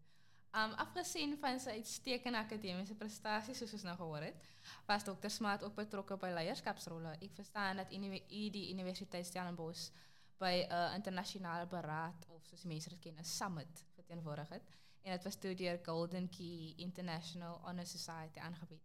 Um 0.54 0.72
afgesien 0.78 1.36
van 1.38 1.60
sy 1.60 1.70
uitstekende 1.80 2.38
akademiese 2.38 2.94
prestasies 2.94 3.58
soos 3.58 3.72
ons 3.72 3.82
nou 3.82 3.96
gehoor 3.96 4.22
het, 4.28 4.48
was 4.86 5.04
Dr. 5.04 5.30
Smart 5.30 5.62
ook 5.62 5.74
betrokke 5.74 6.16
by 6.16 6.30
leierskapsrolle. 6.34 7.16
Ek 7.20 7.34
verstaan 7.34 7.76
dat 7.76 7.92
u 7.92 8.50
die 8.50 8.70
Universiteit 8.72 9.26
Stellenbosch 9.26 9.90
by 10.38 10.66
'n 10.66 10.72
uh, 10.72 10.94
internasionale 10.94 11.66
beraad 11.66 12.26
of 12.28 12.46
soos 12.46 12.64
mense 12.64 12.88
dit 12.88 13.00
ken, 13.00 13.18
'n 13.18 13.24
summit 13.24 13.84
verteenwoordig 13.94 14.48
het 14.48 14.62
en 15.04 15.12
dit 15.12 15.24
was 15.24 15.36
toe 15.36 15.54
deur 15.54 15.78
Golden 15.84 16.28
Key 16.28 16.72
International 16.76 17.60
Honor 17.64 17.86
Society 17.86 18.38
aangebied. 18.38 18.82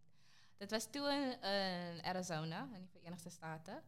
Dit 0.56 0.70
was 0.70 0.90
toe 0.90 1.08
in, 1.08 1.42
in 1.50 2.04
Arizona 2.04 2.68
in 2.74 2.80
die 2.80 2.90
Verenigde 2.92 3.30
State. 3.30 3.82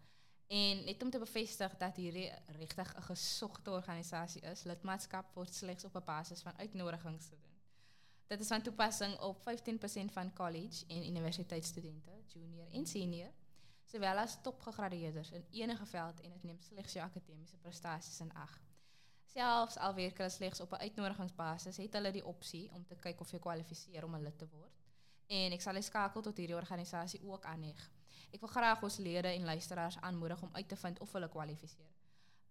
En 0.52 0.85
net 0.85 1.02
om 1.02 1.11
te 1.11 1.18
bevestig 1.18 1.75
dat 1.80 1.97
hierdie 1.97 2.28
regtig 2.59 2.97
'n 2.97 3.02
gesogte 3.02 3.71
organisasie 3.71 4.42
is, 4.42 4.64
lidmaatskap 4.68 5.35
word 5.35 5.54
slegs 5.54 5.85
op 5.85 6.02
basis 6.04 6.42
van 6.42 6.59
uitnodigings 6.59 7.28
te 7.28 7.37
doen. 7.40 7.56
Dit 8.26 8.40
is 8.40 8.49
van 8.49 8.62
toepassing 8.62 9.18
op 9.21 9.40
15% 9.40 10.12
van 10.12 10.32
college 10.35 10.85
en 10.87 11.06
universiteitsstudente, 11.09 12.11
junior 12.26 12.68
en 12.71 12.87
senior, 12.87 13.30
sowel 13.85 14.16
as 14.16 14.38
topgegradueerdes 14.42 15.30
in 15.30 15.47
enige 15.50 15.87
veld 15.87 16.21
en 16.21 16.30
dit 16.30 16.42
neem 16.42 16.61
slegs 16.61 16.92
jou 16.92 17.06
akademiese 17.06 17.56
prestasies 17.56 18.21
in 18.21 18.35
ag. 18.35 18.61
Selfs 19.25 19.76
al 19.76 19.94
werk 19.94 20.16
hulle 20.16 20.30
slegs 20.30 20.61
op 20.61 20.73
'n 20.73 20.85
uitnodigingsbasis, 20.85 21.76
het 21.76 21.92
hulle 21.92 22.12
die 22.12 22.26
opsie 22.26 22.71
om 22.73 22.85
te 22.87 22.94
kyk 22.94 23.21
of 23.21 23.30
jy 23.30 23.38
kwalifiseer 23.38 24.04
om 24.04 24.14
'n 24.14 24.23
lid 24.23 24.38
te 24.38 24.49
word. 24.49 24.82
En 25.33 25.55
ek 25.57 25.65
sal 25.65 25.79
die 25.79 25.87
skakel 25.87 26.25
tot 26.25 26.37
hierdie 26.37 26.59
organisasie 26.59 27.23
ook 27.25 27.47
aanheg. 27.49 27.81
Ek 28.33 28.41
wil 28.41 28.53
graag 28.53 28.83
ons 28.85 28.99
lede 29.01 29.31
en 29.33 29.49
luisteraars 29.49 29.99
aanmoedig 30.01 30.43
om 30.43 30.53
uit 30.53 30.69
te 30.69 30.77
vind 30.77 31.01
of 31.05 31.12
hulle 31.17 31.29
kwalifiseer. 31.33 31.91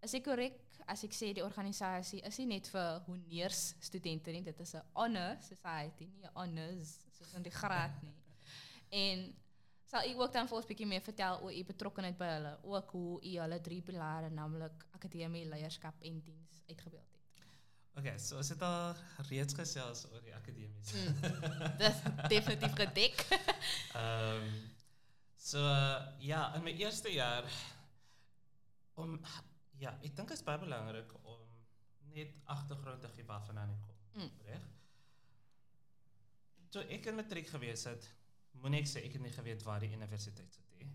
Is 0.01 0.15
ek 0.17 0.25
korrek 0.25 0.57
as 0.89 1.03
ek 1.05 1.13
sê 1.13 1.29
die 1.37 1.45
organisasie 1.45 2.23
is 2.25 2.39
nie 2.41 2.47
net 2.55 2.69
vir 2.73 3.03
honeurs 3.05 3.75
studente 3.85 4.33
nie, 4.33 4.41
dit 4.41 4.59
is 4.65 4.73
'n 4.75 4.81
honor 4.97 5.37
society, 5.41 6.09
nie 6.09 6.25
'n 6.25 6.33
honors 6.33 6.97
soos 7.17 7.33
in 7.33 7.43
die 7.43 7.57
graad 7.61 8.01
nie. 8.03 8.15
En 8.89 9.35
sal 9.85 10.09
u 10.09 10.19
ook 10.21 10.33
dan 10.33 10.47
vir 10.47 10.57
ons 10.57 10.65
bietjie 10.65 10.87
meer 10.87 11.01
vertel 11.01 11.39
oor 11.43 11.53
u 11.53 11.63
betrokkeheid 11.63 12.17
by 12.17 12.25
hulle, 12.25 12.57
ook 12.63 12.91
hoe 12.91 13.21
u 13.21 13.39
hulle 13.39 13.61
drie 13.61 13.81
pilare, 13.81 14.29
naamlik 14.29 14.85
akademie, 14.91 15.45
leierskap 15.45 15.95
en 16.01 16.21
diens 16.21 16.63
uitgebeeld. 16.67 17.10
Okay, 18.01 18.17
so 18.17 18.39
ons 18.41 18.49
het 18.49 18.61
al 18.65 18.95
reeds 19.29 19.53
gesels 19.53 19.99
oor 20.09 20.23
die 20.25 20.31
akademies. 20.33 20.93
Mm. 20.97 21.75
Dis 21.77 21.99
definitief 22.31 22.73
gedek. 22.79 23.21
Ehm 24.01 24.47
so 25.41 25.61
uh, 25.61 25.99
ja, 26.21 26.47
in 26.57 26.65
my 26.65 26.73
eerste 26.81 27.13
jaar 27.13 27.45
om 28.97 29.19
ja, 29.77 29.93
ek 30.01 30.17
dink 30.17 30.33
dit 30.33 30.37
is 30.37 30.43
baie 30.45 30.57
belangrik 30.61 31.13
om 31.21 31.45
net 32.17 32.41
agtergrond 32.55 33.05
te 33.05 33.13
gee 33.13 33.29
waarvandaan 33.29 33.77
ek 33.77 33.85
kom. 33.85 34.01
Mm. 34.17 34.33
Reg? 34.49 34.67
Toe 36.73 36.87
ek 36.97 37.09
in 37.13 37.21
matriek 37.21 37.53
gewees 37.53 37.85
het, 37.89 38.11
moenie 38.65 38.81
ek 38.81 38.89
sê 38.89 39.05
ek 39.05 39.17
het 39.19 39.27
nie 39.29 39.37
geweet 39.37 39.65
waar 39.69 39.85
die 39.85 39.93
universiteit 39.93 40.57
sit 40.57 40.77
nie. 40.79 40.89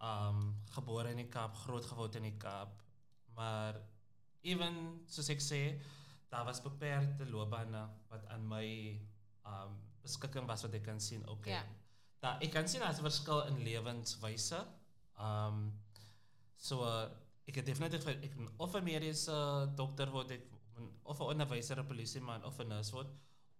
Um 0.00 0.46
gebore 0.78 1.12
in 1.12 1.26
die 1.26 1.32
Kaap, 1.32 1.60
groot 1.66 1.92
geword 1.92 2.16
in 2.22 2.32
die 2.32 2.38
Kaap, 2.40 2.80
maar 3.36 3.82
ewen 4.48 4.78
soos 5.12 5.28
ek 5.36 5.44
sê, 5.44 5.66
daar 6.32 6.44
was 6.48 6.62
beperkte 6.64 7.26
loopbane 7.28 7.82
wat 8.08 8.26
aan 8.32 8.44
my 8.48 8.66
um 9.46 9.74
beskikking 10.02 10.46
was 10.48 10.64
wat 10.64 10.74
ek 10.78 10.86
kan 10.88 11.00
sien. 11.00 11.22
Okay. 11.28 11.52
Ja. 11.52 11.62
Da 12.22 12.36
ek 12.42 12.54
kan 12.54 12.68
sien 12.68 12.80
daar's 12.80 12.98
'n 12.98 13.06
verskil 13.08 13.42
in 13.50 13.58
lewenswyse. 13.66 14.60
Um 15.18 15.58
so 16.56 16.80
uh, 16.86 17.10
ek 17.46 17.60
het 17.60 17.66
definitief 17.66 18.06
ek 18.06 18.34
of 18.56 18.74
'n 18.74 18.84
mediese 18.84 19.36
dokter 19.76 20.10
word 20.10 20.30
ek 20.30 20.48
of 21.02 21.20
'n 21.20 21.30
onderwyser, 21.34 21.78
'n 21.78 21.86
polisieman 21.86 22.44
of 22.44 22.58
'n 22.60 22.68
nurse 22.68 22.92
word 22.92 23.10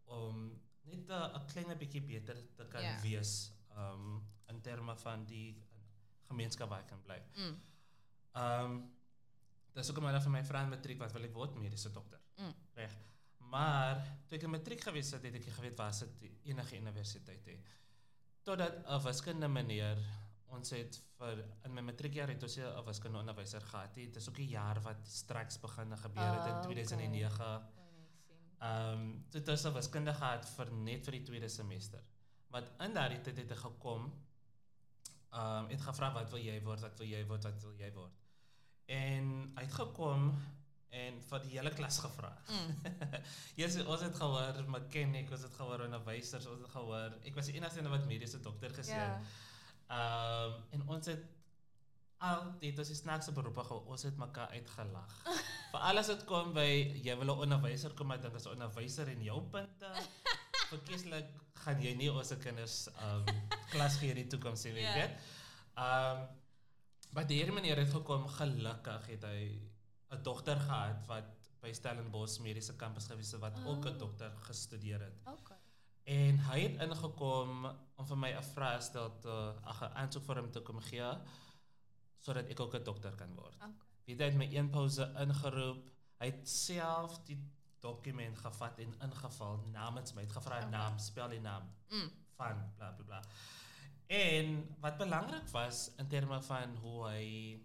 om 0.07 0.61
net 0.85 1.09
'n 1.11 1.31
'n 1.37 1.47
klein 1.52 1.79
bietjie 1.79 2.02
beter 2.02 2.37
te 2.57 2.64
kan 2.69 2.83
Ja. 2.83 3.00
wees 3.02 3.52
um 3.76 4.23
in 4.49 4.61
terme 4.61 4.97
van 4.97 5.25
die 5.26 5.57
gemeenskap 6.29 6.69
waar 6.69 6.81
ek 6.81 6.88
kan 6.88 7.02
bly. 7.02 7.21
Mm. 7.37 7.57
Um 8.35 8.93
dis 9.75 9.91
ook 9.91 10.00
maar 10.00 10.21
vir 10.21 10.31
my 10.31 10.45
vriend 10.45 10.71
matriek 10.71 10.99
wat 10.99 11.12
wil 11.12 11.25
ek 11.25 11.35
word 11.35 11.55
mediese 11.55 11.91
dokter. 11.93 12.21
Mm. 12.38 12.55
Reg. 12.83 12.99
Maar 13.53 14.01
toe 14.29 14.39
ek 14.39 14.47
in 14.49 14.55
matriek 14.55 14.83
gewees 14.87 15.12
het, 15.15 15.25
het 15.29 15.39
ek 15.39 15.49
geweet 15.59 15.79
waar 15.79 15.95
sit 15.97 16.23
enige 16.49 16.79
universiteit 16.81 17.49
hê. 17.51 17.57
Totdat 18.47 18.79
'n 18.87 19.03
wiskunde 19.05 19.49
meneer 19.49 19.99
ons 20.53 20.71
het 20.75 20.99
vir 21.19 21.43
in 21.65 21.75
my 21.75 21.85
matriekjaar 21.89 22.33
het 22.33 22.43
ons 22.43 22.57
'n 22.59 22.85
wiskunde 22.87 23.19
onderwyser 23.19 23.61
gehad. 23.61 23.95
Dit 23.95 24.17
is 24.17 24.29
ook 24.29 24.39
'n 24.39 24.49
jaar 24.49 24.81
wat 24.83 25.07
straks 25.07 25.61
begin 25.61 25.97
gebeur 25.97 26.33
het 26.33 26.47
Ah, 26.47 26.49
in 26.49 26.57
okay. 26.57 26.62
2009. 26.62 27.37
Kon 27.37 27.85
ek 28.03 28.19
sien. 28.27 28.37
Ehm 28.61 28.93
um, 28.93 29.25
dit 29.31 29.49
is 29.49 29.65
'n 29.65 29.73
wiskunde 29.73 30.15
gehad 30.15 30.49
vir 30.57 30.73
net 30.73 31.05
vir 31.05 31.12
die 31.12 31.23
tweede 31.23 31.49
semester. 31.49 32.03
Maar 32.49 32.62
in 32.81 32.95
daardie 32.95 33.21
tyd 33.21 33.37
het 33.37 33.51
hy 33.51 33.57
gekom. 33.57 34.12
Ehm 35.33 35.65
um, 35.65 35.69
het 35.69 35.81
gevra 35.81 36.12
wat 36.12 36.31
wil 36.31 36.41
jy 36.41 36.62
word? 36.62 36.81
Wat 36.81 36.99
wil 36.99 37.07
jy 37.07 37.27
word? 37.27 37.45
Wat 37.45 37.62
wil 37.62 37.75
jy 37.75 37.93
word? 37.93 38.12
En 38.87 39.53
hy 39.57 39.62
het 39.62 39.73
gekom 39.73 40.35
en 40.93 41.21
vir 41.29 41.45
die 41.47 41.55
hele 41.57 41.71
klas 41.73 41.99
gevra. 42.05 42.31
Mm. 42.53 42.73
yes, 43.61 43.79
ons 43.85 44.03
het 44.05 44.17
gehoor 44.19 44.59
mechanic, 44.69 45.31
ons 45.33 45.45
het 45.47 45.55
gehoor 45.57 45.87
onderwysers, 45.87 46.47
ons 46.53 46.61
het 46.67 46.73
gehoor. 46.75 47.15
Ek 47.25 47.39
was 47.39 47.49
die 47.49 47.57
enigste 47.57 47.81
een 47.81 47.89
wat 47.95 48.05
mediese 48.11 48.41
dokter 48.45 48.75
Ja. 48.89 48.99
het. 49.07 49.39
Ehm 49.89 50.59
en 50.77 50.85
ons 50.89 51.07
het 51.07 51.25
al 52.23 52.45
dit 52.61 52.79
is 52.79 52.93
snaakse 52.99 53.33
beroepe 53.33 53.65
gehou, 53.65 53.81
ons 53.91 54.03
het 54.07 54.17
mekaar 54.21 54.53
uitgelag. 54.53 55.17
Vir 55.73 55.81
alles 55.81 56.13
wat 56.13 56.25
kom 56.29 56.53
by 56.53 56.69
jy 57.03 57.17
wil 57.19 57.33
'n 57.35 57.43
onderwyser 57.49 57.95
kom, 57.99 58.13
ek 58.13 58.23
dink 58.23 58.35
as 58.37 58.47
'n 58.47 58.53
onderwyser 58.59 59.09
en 59.09 59.23
jou 59.25 59.41
punte 59.51 59.91
verkieslik 60.73 61.27
gaan 61.65 61.81
jy 61.83 61.95
nie 61.97 62.13
ons 62.13 62.33
kinders 62.45 62.89
um, 63.01 63.25
klas 63.73 63.97
gee 63.97 64.11
in 64.11 64.17
die 64.23 64.27
toekoms 64.29 64.63
weet 64.63 64.77
Ja. 64.83 64.97
jy. 64.97 65.09
Ehm 65.77 66.27
maar 67.13 67.27
die 67.27 67.45
meneer 67.53 67.77
het 67.77 67.91
gekom 67.93 68.29
gelukkig 68.29 69.07
het 69.07 69.25
hy 69.25 69.72
'n 70.12 70.23
dogter 70.23 70.57
gehad 70.61 71.07
wat 71.07 71.25
by 71.61 71.73
Stellenbosch 71.73 72.38
mediese 72.40 72.76
kampus 72.76 73.07
gewees 73.07 73.31
het 73.33 73.40
wat 73.40 73.57
ook 73.64 73.85
'n 73.87 73.92
Oh. 73.92 73.99
dokter 73.99 74.31
gestudeer 74.49 75.00
het. 75.00 75.21
Okay. 75.25 75.57
En 76.04 76.38
hy 76.38 76.61
het 76.61 76.81
ingekom 76.90 77.66
om 77.97 78.07
vir 78.07 78.16
my 78.19 78.31
'n 78.33 78.42
vraag 78.42 78.83
stel 78.83 79.19
te 79.19 79.54
ag 79.64 79.81
'n 79.83 79.95
aansoek 79.95 80.25
vir 80.25 80.37
hom 80.37 80.50
te 80.50 80.61
kom 80.61 80.81
gee 80.81 81.12
sodat 82.21 82.49
ek 82.49 82.61
ook 82.61 82.75
'n 82.75 82.83
dokter 82.85 83.14
kan 83.14 83.35
word. 83.35 83.54
Okay. 83.54 83.71
Weet 84.07 84.19
hy 84.19 84.25
het 84.25 84.35
my 84.37 84.49
een 84.57 84.71
pouse 84.71 85.12
ingeroep. 85.19 85.90
Hy 86.19 86.26
het 86.26 86.49
self 86.49 87.19
die 87.25 87.38
dokument 87.81 88.38
gevat 88.38 88.78
en 88.78 88.95
ingevul 89.00 89.57
namens 89.73 90.12
my. 90.12 90.23
Het 90.23 90.33
gevra 90.33 90.57
Okay. 90.57 90.69
naam, 90.71 90.99
spel 90.99 91.28
die 91.28 91.40
naam 91.40 91.62
Mm. 91.90 92.11
van 92.37 92.73
bla 92.76 92.90
bla 92.92 93.04
bla. 93.04 93.23
En 94.07 94.76
wat 94.81 94.97
belangrik 94.99 95.49
was 95.49 95.90
in 95.97 96.09
terme 96.09 96.42
van 96.42 96.76
hoe 96.76 97.09
hy 97.09 97.61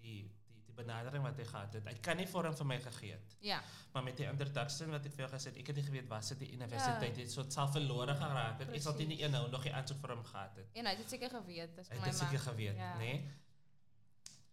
die 0.00 0.30
die 0.74 0.82
benadering 0.84 1.22
wat 1.24 1.36
hy 1.38 1.44
gehad 1.44 1.72
het. 1.78 1.84
Hy 1.88 1.94
kan 2.02 2.16
nie 2.16 2.26
vir 2.26 2.46
hom 2.48 2.54
vir 2.58 2.66
my 2.66 2.78
gegee 2.80 3.12
het. 3.12 3.36
Ja. 3.40 3.60
Maar 3.92 4.02
met 4.02 4.16
die 4.16 4.26
introduction 4.26 4.90
wat 4.90 5.06
ek 5.06 5.12
vir 5.14 5.24
jou 5.26 5.30
gesê 5.34 5.50
het, 5.52 5.56
ek 5.62 5.66
het 5.66 5.76
nie 5.76 5.84
geweet 5.84 6.08
waar 6.10 6.22
sit 6.22 6.38
die 6.38 6.50
universiteit 6.52 7.16
Ja. 7.16 7.22
het, 7.22 7.30
so 7.32 7.42
dit 7.42 7.52
sal 7.52 7.68
verlore 7.68 8.14
geraak 8.18 8.58
het. 8.58 8.68
Ek 8.74 8.82
sal 8.82 8.96
dit 8.96 9.06
nie 9.08 9.16
Precies. 9.16 9.32
eenhou 9.34 9.50
nog 9.50 9.62
die 9.62 9.72
hom 10.10 10.24
gehad 10.24 10.56
het. 10.56 10.66
En 10.74 10.84
hy 10.86 10.90
het 10.90 10.98
dit 10.98 11.10
seker 11.10 11.30
geweet, 11.30 11.76
dis 11.76 11.88
Hy 11.88 11.94
vir 11.94 12.04
het 12.04 12.04
maar- 12.04 12.44
geweet, 12.48 12.76
ja. 12.76 12.94
nê? 12.94 12.98
Nee? 12.98 13.30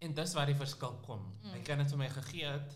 En 0.01 0.13
dis 0.13 0.33
waar 0.33 0.45
die 0.45 0.55
verskil 0.55 0.95
kom. 1.05 1.37
Mm. 1.43 1.51
Hy 1.53 1.59
kan 1.61 1.77
dit 1.77 1.89
vir 1.89 1.97
my 1.97 2.09
gegee 2.09 2.45
het, 2.45 2.73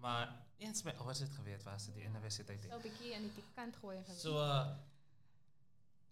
maar 0.00 0.32
eens 0.58 0.82
my 0.84 0.90
ouers 0.98 1.18
het 1.18 1.30
geweet 1.30 1.62
waar 1.62 1.80
sit 1.80 1.94
die 1.94 2.04
universiteit 2.04 2.62
So 2.62 2.68
het. 2.70 2.78
'n 2.78 2.82
bietjie 2.88 3.12
in 3.12 3.22
die 3.34 3.44
kant 3.54 3.76
gooi 3.76 4.02
geweet. 4.02 4.20
So 4.20 4.38
uh, 4.38 4.66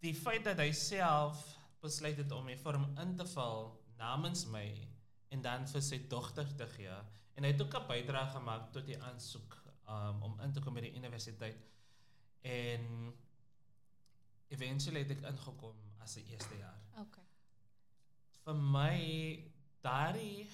die 0.01 0.15
feit 0.15 0.45
dat 0.45 0.59
hy 0.59 0.73
self 0.73 1.59
besluit 1.81 2.17
het 2.17 2.31
om 2.33 2.45
my 2.45 2.57
vorm 2.59 2.97
in 2.99 3.17
te 3.17 3.27
val 3.27 3.81
namens 3.99 4.47
my 4.47 4.89
en 5.33 5.43
dan 5.43 5.67
vir 5.69 5.85
sy 5.85 5.99
dogter 6.12 6.49
te 6.57 6.69
gee 6.77 6.97
en 7.35 7.45
hy 7.47 7.53
het 7.53 7.62
ook 7.65 7.75
'n 7.79 7.89
bydrae 7.89 8.31
gemaak 8.37 8.73
tot 8.73 8.87
die 8.87 8.99
aansoek 9.03 9.57
um, 9.89 10.23
om 10.23 10.41
in 10.41 10.53
te 10.53 10.61
kom 10.61 10.75
by 10.75 10.85
die 10.85 10.97
universiteit 10.97 11.69
en 12.43 13.15
eventually 14.53 15.05
het 15.05 15.17
ek 15.17 15.25
ingekom 15.33 15.79
as 16.03 16.17
'n 16.17 16.27
eerste 16.35 16.57
jaar. 16.59 16.81
Okay. 16.99 17.25
Vir 18.45 18.55
my 18.55 18.99
daardie 19.81 20.49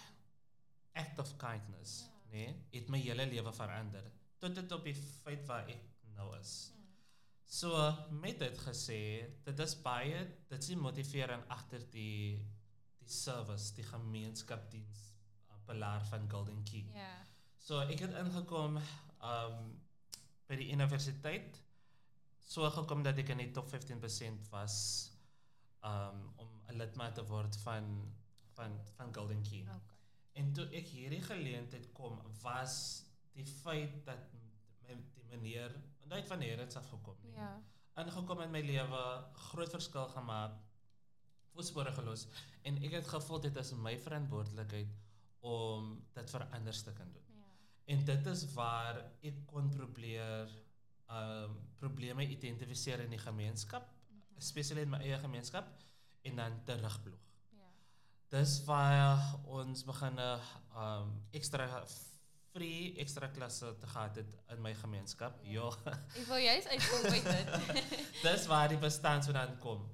act 0.93 1.19
of 1.19 1.37
kindness, 1.37 2.05
Ja. 2.05 2.15
nê, 2.31 2.47
nee, 2.47 2.55
het 2.71 2.89
my 2.89 2.99
hele 2.99 3.27
lewe 3.27 3.53
verander 3.53 4.11
tot 4.39 4.55
dit 4.55 4.73
op 4.73 4.85
die 4.85 4.95
feit 4.95 5.47
waar 5.47 5.69
ek 5.69 5.83
nou 6.15 6.37
is. 6.39 6.73
Mm. 6.75 6.85
So 7.45 7.97
met 8.11 8.39
dit 8.39 8.59
gesê, 8.59 9.01
dit 9.45 9.59
is 9.59 9.75
baie 9.83 10.27
dit 10.49 10.59
is 10.59 10.67
die 10.67 10.77
motivering 10.77 11.43
agter 11.49 11.91
die 11.91 12.47
service, 13.13 13.75
die 13.75 13.85
gemeenskapdiens 13.85 15.05
uh, 15.49 15.59
pilaar 15.67 16.05
van 16.11 16.31
Golden 16.31 16.63
Key. 16.65 16.85
Ja. 16.95 17.13
So 17.59 17.81
ek 17.85 18.01
het 18.07 18.17
ingekom 18.17 18.81
um 19.25 19.59
by 20.49 20.57
die 20.57 20.71
universiteit 20.73 21.59
so 22.49 22.69
gekom 22.73 23.03
dat 23.05 23.19
ek 23.21 23.35
in 23.35 23.43
die 23.43 23.51
top 23.53 23.69
15% 23.69 24.49
was 24.55 24.77
um 25.85 26.23
om 26.41 26.49
'n 26.69 26.79
lidmaat 26.81 27.15
te 27.15 27.25
word 27.29 27.57
van 27.65 27.91
van 28.57 28.79
van 28.97 29.15
Golden 29.15 29.43
Key. 29.43 29.63
Okay. 29.63 29.99
En 30.33 30.53
toe 30.53 30.67
ek 30.79 30.87
hierdie 30.95 31.23
geleentheid 31.23 31.93
kom, 31.93 32.21
was 32.43 33.05
die 33.35 33.47
feit 33.47 34.05
dat 34.07 34.33
my 34.87 34.97
die 35.15 35.25
meneer, 35.31 35.75
en 36.03 36.15
het 36.15 36.27
van 36.27 36.41
hier 36.41 36.61
af 36.67 36.89
gekom 36.91 37.17
nie. 37.23 37.35
Ja. 37.35 37.51
Ingekom 37.99 38.41
in 38.41 38.51
my 38.55 38.61
lewe, 38.63 39.03
groot 39.51 39.71
verskil 39.75 40.09
gemaak, 40.15 40.55
voetspore 41.53 41.93
gelos 41.93 42.27
en 42.69 42.79
ek 42.85 42.93
het 42.99 43.09
gevoel 43.11 43.41
dit 43.49 43.57
is 43.63 43.73
my 43.87 43.95
verantwoordelikheid 44.05 44.91
om 45.49 45.93
dit 46.17 46.33
vir 46.35 46.45
ander 46.59 46.79
te 46.85 46.93
kan 46.97 47.13
doen. 47.15 47.25
Ja. 47.39 47.47
En 47.95 48.05
dit 48.05 48.27
is 48.33 48.43
waar 48.55 48.99
ek 49.25 49.45
kon 49.51 49.71
probeer 49.75 50.51
um 51.09 51.55
probleme 51.81 52.27
identifiseer 52.29 53.01
in 53.07 53.11
die 53.15 53.23
gemeenskap, 53.23 53.87
Mhm. 54.11 54.41
spesiaal 54.51 54.83
in 54.83 54.91
my 54.91 54.99
eie 55.01 55.19
gemeenskap 55.19 55.67
en 56.23 56.37
dan 56.37 56.59
terugploeg. 56.65 57.23
Ja. 57.57 57.69
Dis 58.35 58.59
waar 58.65 59.39
ons 59.47 59.85
begin 59.85 60.19
'n 60.21 60.41
um 60.77 61.15
ekstra 61.33 61.85
free 62.53 62.95
ekstra 62.99 63.29
klasse 63.29 63.77
te 63.81 63.87
gehad 63.87 64.17
het 64.17 64.37
in 64.51 64.61
my 64.63 64.75
gemeenskap. 64.75 65.39
Ja. 65.43 65.71
Ja. 65.85 65.93
Ek 66.17 66.27
wil 66.27 66.37
juist 66.37 66.69
uitkom 66.69 67.03
by 67.03 67.21
dit. 67.23 67.83
Dis 68.27 68.47
waar 68.47 68.69
die 68.69 68.79
bestaan 68.79 69.23
vandaan 69.23 69.59
kom. 69.59 69.89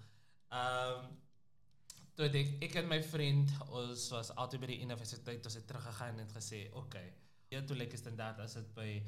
Um 2.14 2.30
toe 2.30 2.40
ek 2.40 2.62
ek 2.62 2.75
en 2.78 2.88
my 2.88 3.00
vriend 3.02 3.50
ons 3.75 4.06
was 4.14 4.30
altyd 4.38 4.61
by 4.61 4.66
die 4.71 4.83
universiteit 4.87 5.47
ons 5.47 5.56
het 5.59 5.66
teruggegaan 5.66 6.18
en 6.23 6.28
gesê, 6.30 6.68
"Oké, 6.71 6.78
okay, 6.78 7.12
ja, 7.50 7.61
toe 7.62 7.76
lyk 7.76 7.90
dit 7.90 8.06
inderdaad 8.06 8.38
as 8.40 8.54
dit 8.54 8.75
by 8.75 9.02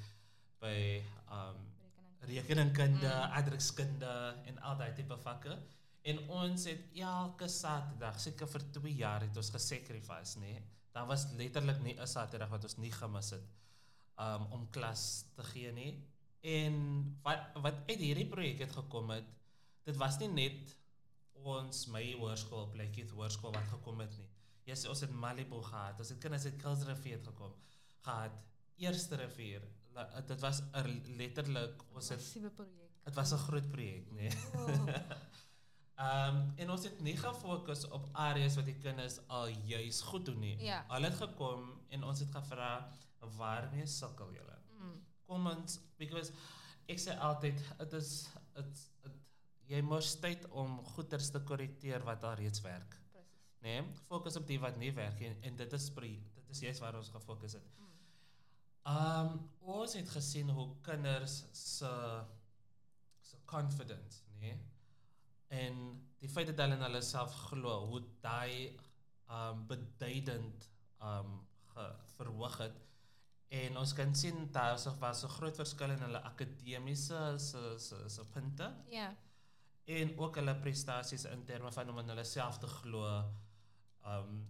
by 0.60 1.02
um 1.30 1.76
Mm. 3.02 3.32
aardrykskunde 3.36 4.34
en 4.46 4.58
al 4.58 4.76
daai 4.76 4.92
tipe 4.94 5.16
vakke. 5.16 5.58
En 6.02 6.18
ons 6.28 6.64
het 6.64 6.80
elke 6.94 7.48
Saterdag, 7.48 8.20
seker 8.20 8.48
vir 8.48 8.62
2 8.72 8.94
jaar 8.94 9.20
het 9.20 9.36
ons 9.36 9.50
gesacrifice, 9.50 10.38
nê. 10.38 10.62
Daar 10.92 11.06
was 11.06 11.26
letterlik 11.36 11.80
nie 11.82 11.94
'n 11.98 12.06
Saterdag 12.06 12.48
wat 12.48 12.64
ons 12.64 12.76
nie 12.78 12.90
gemis 12.90 13.30
het 13.30 13.46
um 14.18 14.46
om 14.52 14.70
klas 14.70 15.24
te 15.36 15.42
gee 15.42 15.72
nie. 15.72 16.02
En 16.40 16.74
wat 17.22 17.38
wat 17.54 17.74
uit 17.88 17.98
hierdie 17.98 18.26
projek 18.26 18.58
het 18.58 18.72
gekom 18.72 19.10
het, 19.10 19.24
dit 19.84 19.96
was 19.96 20.18
nie 20.18 20.28
net 20.28 20.76
ons 21.42 21.86
my 21.86 22.02
hoërskool, 22.18 22.68
Blackheath 22.72 23.10
Hoërskool 23.10 23.52
wat 23.54 23.68
gekom 23.70 24.00
het 24.00 24.16
nie. 24.18 24.28
Yes, 24.66 24.86
ons 24.90 25.00
het 25.00 25.10
Malibu 25.10 25.60
gehad, 25.62 25.98
ons 26.00 26.08
het 26.08 26.18
kinders 26.18 26.44
uit 26.44 26.56
Kuilsrivier 26.62 27.20
gekom 27.24 27.52
gehad. 28.02 28.42
Eerste 28.76 29.16
rivier, 29.16 29.62
la- 29.94 30.20
dit 30.20 30.40
was 30.40 30.60
er 30.72 30.88
letterlik 31.16 31.82
ons 31.94 32.08
het 32.08 32.18
Massiewe 32.18 32.50
projek. 32.50 32.90
dit 33.04 33.14
was 33.14 33.32
'n 33.32 33.38
groot 33.38 33.70
projek. 33.70 34.10
Nee. 34.12 34.30
Oh. 34.54 34.88
Ehm 35.96 36.36
um, 36.36 36.52
en 36.56 36.70
ons 36.70 36.82
het 36.84 36.98
nie 37.00 37.16
gefokus 37.16 37.86
op 37.88 38.08
areas 38.12 38.56
wat 38.56 38.64
die 38.68 38.76
kinders 38.78 39.14
al 39.28 39.48
juis 39.48 40.00
goed 40.02 40.26
doen 40.26 40.38
nie. 40.38 40.56
Ja. 40.64 40.84
Hulle 40.88 41.06
het 41.08 41.16
gekom 41.16 41.80
en 41.88 42.04
ons 42.04 42.18
het 42.20 42.28
gevra 42.30 42.88
waarmee 43.38 43.86
sukkel 43.86 44.32
julle? 44.32 44.58
Mm. 44.78 44.98
Kom 45.26 45.46
ons 45.46 45.78
because 45.96 46.32
ek 46.86 47.00
sê 47.00 47.16
altyd 47.18 47.62
dit 47.78 47.92
is 47.92 48.28
dit 48.54 48.84
jy 49.66 49.80
moet 49.82 50.20
tyd 50.22 50.46
om 50.50 50.78
goeders 50.94 51.30
te 51.34 51.40
korrigeer 51.40 52.04
wat 52.06 52.24
al 52.24 52.38
reeds 52.40 52.62
werk. 52.64 52.96
Presies. 53.12 53.48
Nê? 53.64 53.80
Nee? 53.80 54.04
Fokus 54.08 54.38
op 54.38 54.46
die 54.46 54.60
wat 54.62 54.78
nie 54.78 54.92
werk 54.94 55.20
en, 55.26 55.36
en 55.42 55.56
dit 55.56 55.72
is 55.72 55.90
pre, 55.94 56.12
dit 56.38 56.54
is 56.54 56.62
juist 56.68 56.84
waar 56.84 56.98
ons 56.98 57.10
gefokus 57.14 57.58
het. 57.58 57.68
Mm. 57.76 57.92
Um 58.86 59.32
ons 59.66 59.96
het 59.98 60.08
gesien 60.14 60.50
hoe 60.54 60.68
kinders 60.86 61.44
se 61.52 61.92
se 63.26 63.36
confidence, 63.44 64.22
nee. 64.38 64.54
En 65.50 65.78
die 66.22 66.30
feit 66.30 66.46
dat 66.46 66.60
hulle 66.62 66.76
in 66.78 66.84
hulle 66.86 67.02
self 67.02 67.34
glo, 67.48 67.80
hoe 67.90 68.02
daai 68.22 68.76
um 69.26 69.64
beduidend 69.66 70.68
um 71.02 71.40
ge, 71.74 71.86
verhoog 72.14 72.58
het. 72.62 72.78
En 73.56 73.78
ons 73.78 73.92
kan 73.94 74.14
sien 74.14 74.48
daar 74.52 74.78
was 75.00 75.24
'n 75.24 75.34
groot 75.38 75.56
verskil 75.56 75.90
in 75.90 76.02
hulle 76.06 76.22
akademiese 76.22 77.34
se 77.38 77.78
se 77.78 78.08
se 78.08 78.24
punte 78.24 78.74
Ja. 78.90 79.14
En 79.86 80.12
ook 80.18 80.38
hulle 80.40 80.54
prestasies 80.62 81.24
in 81.30 81.44
terme 81.46 81.70
van 81.72 81.90
om 81.90 81.98
in 82.02 82.08
hulle 82.10 82.24
self 82.26 82.58
te 82.62 82.70
glo. 82.80 83.16
Um 84.14 84.44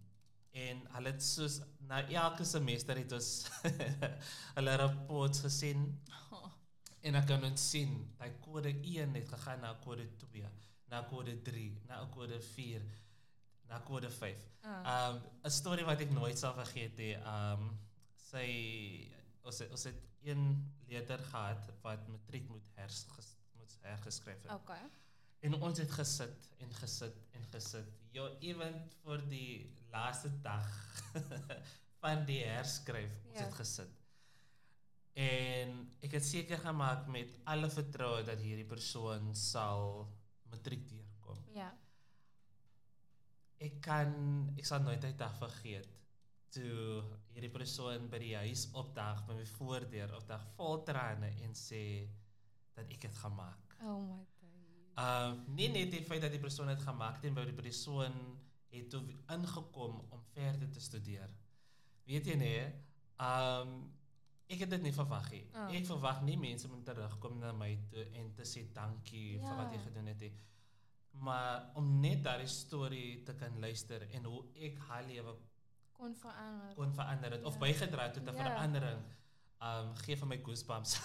en 0.57 0.79
hulle 0.95 1.11
het 1.13 1.21
soos 1.21 1.59
na 1.85 1.99
elke 2.09 2.45
semester 2.49 2.97
het 2.97 3.11
ons 3.13 3.27
hulle 4.57 4.77
rapports 4.81 5.43
gesien 5.45 5.83
Oh. 6.33 6.47
en 7.05 7.13
dan 7.13 7.27
kan 7.29 7.45
ons 7.45 7.67
sien 7.71 7.93
dat 8.17 8.39
kode 8.41 8.73
1 8.73 9.15
het 9.15 9.29
gegaan 9.29 9.61
na 9.61 9.75
kode 9.85 10.07
2, 10.23 10.49
na 10.89 11.03
kode 11.11 11.37
3, 11.43 11.67
na 11.91 12.01
kode 12.15 12.41
4, 12.41 12.87
na 13.69 13.83
kode 13.85 14.11
5. 14.11 14.49
Uh. 14.65 14.81
Um 14.95 15.21
'n 15.45 15.55
storie 15.61 15.85
wat 15.85 16.01
ek 16.01 16.11
nooit 16.17 16.39
sal 16.39 16.57
vergeet 16.57 16.97
nie. 16.97 17.15
Um 17.21 17.69
sy 18.31 18.49
ons 19.47 19.59
het, 19.59 19.71
ons 19.71 19.85
het 19.85 20.01
een 20.27 20.43
leerder 20.89 21.21
gehad 21.31 21.69
wat 21.83 22.09
matriek 22.09 22.49
moet 22.49 22.71
hers 22.75 23.05
moet 23.59 23.77
hergeskryf 23.83 24.43
het. 24.43 24.53
Okay. 24.53 24.81
En 25.41 25.55
ons 25.63 25.79
het 25.79 25.91
gesit 25.91 26.49
en 26.59 26.73
gesit 26.81 27.17
en 27.37 27.45
gesit. 27.53 27.91
Jo, 28.17 28.27
even 28.41 28.79
vir 29.05 29.23
die 29.29 29.75
laaste 29.93 30.31
dag 30.43 30.67
van 32.03 32.25
die 32.29 32.43
herskryf, 32.45 33.13
ons 33.29 33.39
Ja. 33.39 33.45
het 33.45 33.55
gesit. 33.55 33.93
En 35.17 35.71
ek 36.05 36.13
het 36.19 36.25
seker 36.25 36.59
gemaak 36.61 37.07
met 37.09 37.39
alle 37.49 37.71
vertroue 37.73 38.23
dat 38.25 38.41
hierdie 38.45 38.67
persoon 38.69 39.35
sal 39.35 40.05
matriek 40.51 40.83
deurkom. 40.91 41.39
Ja. 41.55 41.71
Ek 43.65 43.79
kan 43.81 44.13
ek 44.59 44.67
sal 44.69 44.83
nooit 44.85 45.05
dag 45.19 45.33
vergeet 45.41 45.89
toe 46.53 47.03
hierdie 47.33 47.51
persoon 47.53 48.09
by 48.13 48.19
die 48.23 48.35
huis 48.37 48.67
opdag 48.77 49.25
by 49.29 49.35
my 49.39 49.47
voordeur 49.57 50.13
opdag 50.17 50.45
vol 50.57 50.83
trane 50.85 51.33
en 51.45 51.57
sê 51.57 51.83
dat 52.77 52.85
ek 52.93 53.09
het 53.09 53.17
gemaak. 53.25 53.77
Oh 53.83 54.01
my 54.05 54.21
Um 54.97 55.43
nie 55.57 55.69
net 55.69 55.91
die 55.93 56.03
feit 56.05 56.23
dat 56.25 56.31
die 56.33 56.41
persoon 56.41 56.67
dit 56.73 56.81
gemaak 56.81 57.23
het, 57.23 57.35
maar 57.35 57.45
die 57.45 57.53
persoon 57.55 58.15
het 58.73 58.91
toe 58.91 59.03
ingekom 59.29 59.99
om 60.11 60.23
verder 60.33 60.71
te 60.73 60.81
studeer. 60.81 61.29
Weet 62.09 62.27
jy 62.27 62.35
nee, 62.41 62.65
um 63.21 63.93
ek 64.49 64.61
het 64.63 64.71
dit 64.71 64.83
nie 64.83 64.93
verwag 64.95 65.31
nie. 65.31 65.43
Oh. 65.55 65.69
Ek 65.75 65.87
verwag 65.89 66.23
nie 66.23 66.37
mense 66.39 66.69
moet 66.71 66.85
terugkom 66.87 67.39
na 67.43 67.53
my 67.53 67.73
toe 67.91 68.05
en 68.15 68.33
te 68.35 68.43
sê 68.47 68.63
dankie 68.73 69.39
vir 69.43 69.57
wat 69.57 69.73
jy 69.73 69.79
Ja. 69.81 69.85
gedoen 69.89 70.07
het 70.07 70.21
nie. 70.21 70.33
Maar 71.13 71.71
om 71.75 72.01
net 72.01 72.23
daardie 72.25 72.47
storie 72.49 73.23
te 73.25 73.35
kan 73.35 73.59
luister 73.61 74.07
en 74.13 74.25
hoe 74.25 74.45
ek 74.55 74.79
haar 74.89 75.05
lewe 75.05 75.35
Kon 75.93 76.15
verander. 76.15 76.75
kon 76.75 76.93
verander 76.93 77.31
het 77.33 77.45
of 77.45 77.55
Ja. 77.55 77.61
bygedra 77.61 78.03
het 78.03 78.15
tot 78.15 78.23
'n 78.29 78.37
Ja. 78.37 78.43
verandering. 78.45 79.01
Um 79.65 79.95
gee 80.05 80.17
vir 80.21 80.29
my 80.29 80.37
goosebumps. 80.45 80.99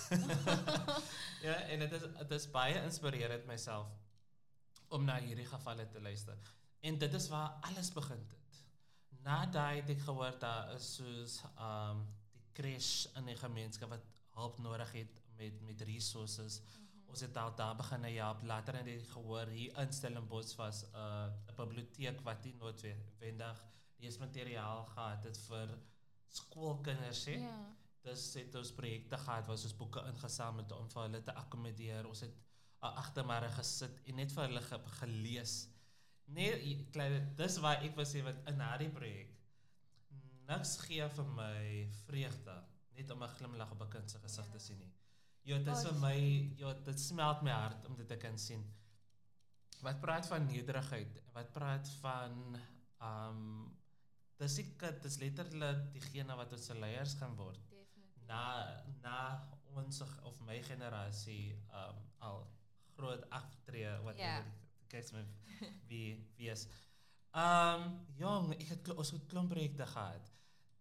ja, 1.46 1.54
en 1.72 1.80
dit 1.80 1.94
is 1.96 2.02
dit 2.02 2.32
is 2.36 2.48
baie 2.52 2.82
inspirerend 2.84 3.46
myself 3.48 3.88
om 4.92 5.06
na 5.08 5.16
hierdie 5.24 5.48
gevalle 5.48 5.88
te 5.88 6.02
luister. 6.02 6.38
En 6.84 6.98
dit 7.00 7.14
is 7.14 7.30
waar 7.32 7.60
alles 7.62 7.94
begin 7.96 8.20
het. 8.20 8.60
Na 9.24 9.46
daai 9.46 9.80
het 9.80 9.90
ek 9.94 10.04
gehoor 10.04 10.36
daar 10.42 10.74
is 10.76 10.90
soos 10.98 11.40
um 11.56 12.04
die 12.36 12.44
crash 12.58 13.06
in 13.16 13.32
die 13.32 13.38
gemeenskap 13.40 13.94
wat 13.96 14.08
hulp 14.36 14.60
nodig 14.60 14.92
het 15.00 15.22
met 15.40 15.62
met 15.62 15.82
resources. 15.88 16.60
Mhm. 16.60 17.10
Ons 17.12 17.24
het 17.24 17.38
al 17.38 17.56
daar 17.56 17.76
begin 17.76 18.04
help. 18.04 18.44
Later 18.44 18.82
het 18.82 18.88
ek 18.88 19.08
gehoor 19.14 19.48
hier 19.48 19.78
in 19.80 19.94
Stellenbosch 19.94 20.56
was 20.60 20.84
'n 20.84 20.96
uh, 20.96 21.28
'n 21.52 21.56
biblioteek 21.56 22.20
wat 22.28 22.44
nie 22.44 22.56
noodwendig 22.60 23.64
leesmateriaal 24.02 24.86
gehad 24.86 25.24
het 25.24 25.38
vir 25.48 25.78
skoolkinders 26.28 27.26
hè. 27.26 27.38
Ja. 27.46 27.60
Dis 28.06 28.24
het 28.40 28.56
ons 28.56 28.72
projekte 28.74 29.18
gehad 29.18 29.46
waar 29.48 29.58
ons 29.58 29.78
boeke 29.78 30.02
ingesamel 30.10 30.64
het 30.64 30.72
om 30.78 30.88
vir 30.90 31.04
hulle 31.04 31.22
te 31.26 31.36
akkommodeer. 31.44 32.08
Ons 32.10 32.24
het 32.26 32.40
agtermare 32.82 33.50
gesit 33.54 34.00
en 34.10 34.18
net 34.18 34.32
vir 34.34 34.48
hulle 34.48 34.64
ge 34.66 34.80
gelees. 35.02 35.56
Nee, 36.34 36.88
klein 36.96 37.30
dis 37.38 37.60
waar 37.62 37.84
ek 37.86 37.96
was 38.00 38.16
sê 38.16 38.24
wat 38.26 38.40
in 38.50 38.58
daardie 38.62 38.90
projek 38.96 39.38
niks 40.52 40.76
gee 40.86 41.06
vir 41.16 41.30
my 41.38 41.88
vreugde 42.06 42.56
net 42.98 43.12
om 43.14 43.24
'n 43.24 43.36
glimlag 43.38 43.72
op 43.72 43.82
'n 43.82 43.90
kind 43.90 44.12
se 44.12 44.20
gesig 44.20 44.48
te 44.52 44.60
sien 44.60 44.80
nie. 44.80 44.94
Ja, 45.44 45.58
dit 45.58 45.76
is 45.76 45.84
vir 45.84 46.00
my, 46.00 46.18
ja, 46.58 46.74
dit 46.74 47.00
smelt 47.00 47.42
my 47.42 47.52
hart 47.52 47.86
om 47.86 47.96
dit 47.96 48.08
te 48.08 48.18
kan 48.18 48.38
sien. 48.38 48.64
Wat 49.82 50.00
praat 50.00 50.28
van 50.28 50.46
nederigheid? 50.46 51.22
Wat 51.34 51.52
praat 51.52 51.90
van 52.02 52.58
um 53.02 53.78
dis 54.38 54.58
ek 54.60 55.02
dis 55.02 55.18
letterlik 55.18 55.92
diegene 55.94 56.36
wat 56.36 56.54
ons 56.54 56.66
se 56.66 56.74
leiers 56.74 57.14
gaan 57.14 57.36
word 57.36 57.72
Definitief. 57.72 57.81
Na 58.32 58.44
na 59.02 59.18
ons 59.76 60.02
of 60.02 60.40
my 60.48 60.62
generasie 60.64 61.60
um 61.74 62.00
al 62.20 62.48
whatever. 64.04 64.16
Ja. 64.18 64.44
Kijk 64.88 65.12
me 65.12 65.24
wie, 65.88 66.32
wie 66.36 66.50
is. 66.50 66.68
Um, 67.32 68.06
jong, 68.16 68.54
ik 68.54 68.68
heb 68.68 68.98
ons 68.98 69.12
het 69.12 69.26
klomprojecten 69.26 69.88
gehad. 69.88 70.32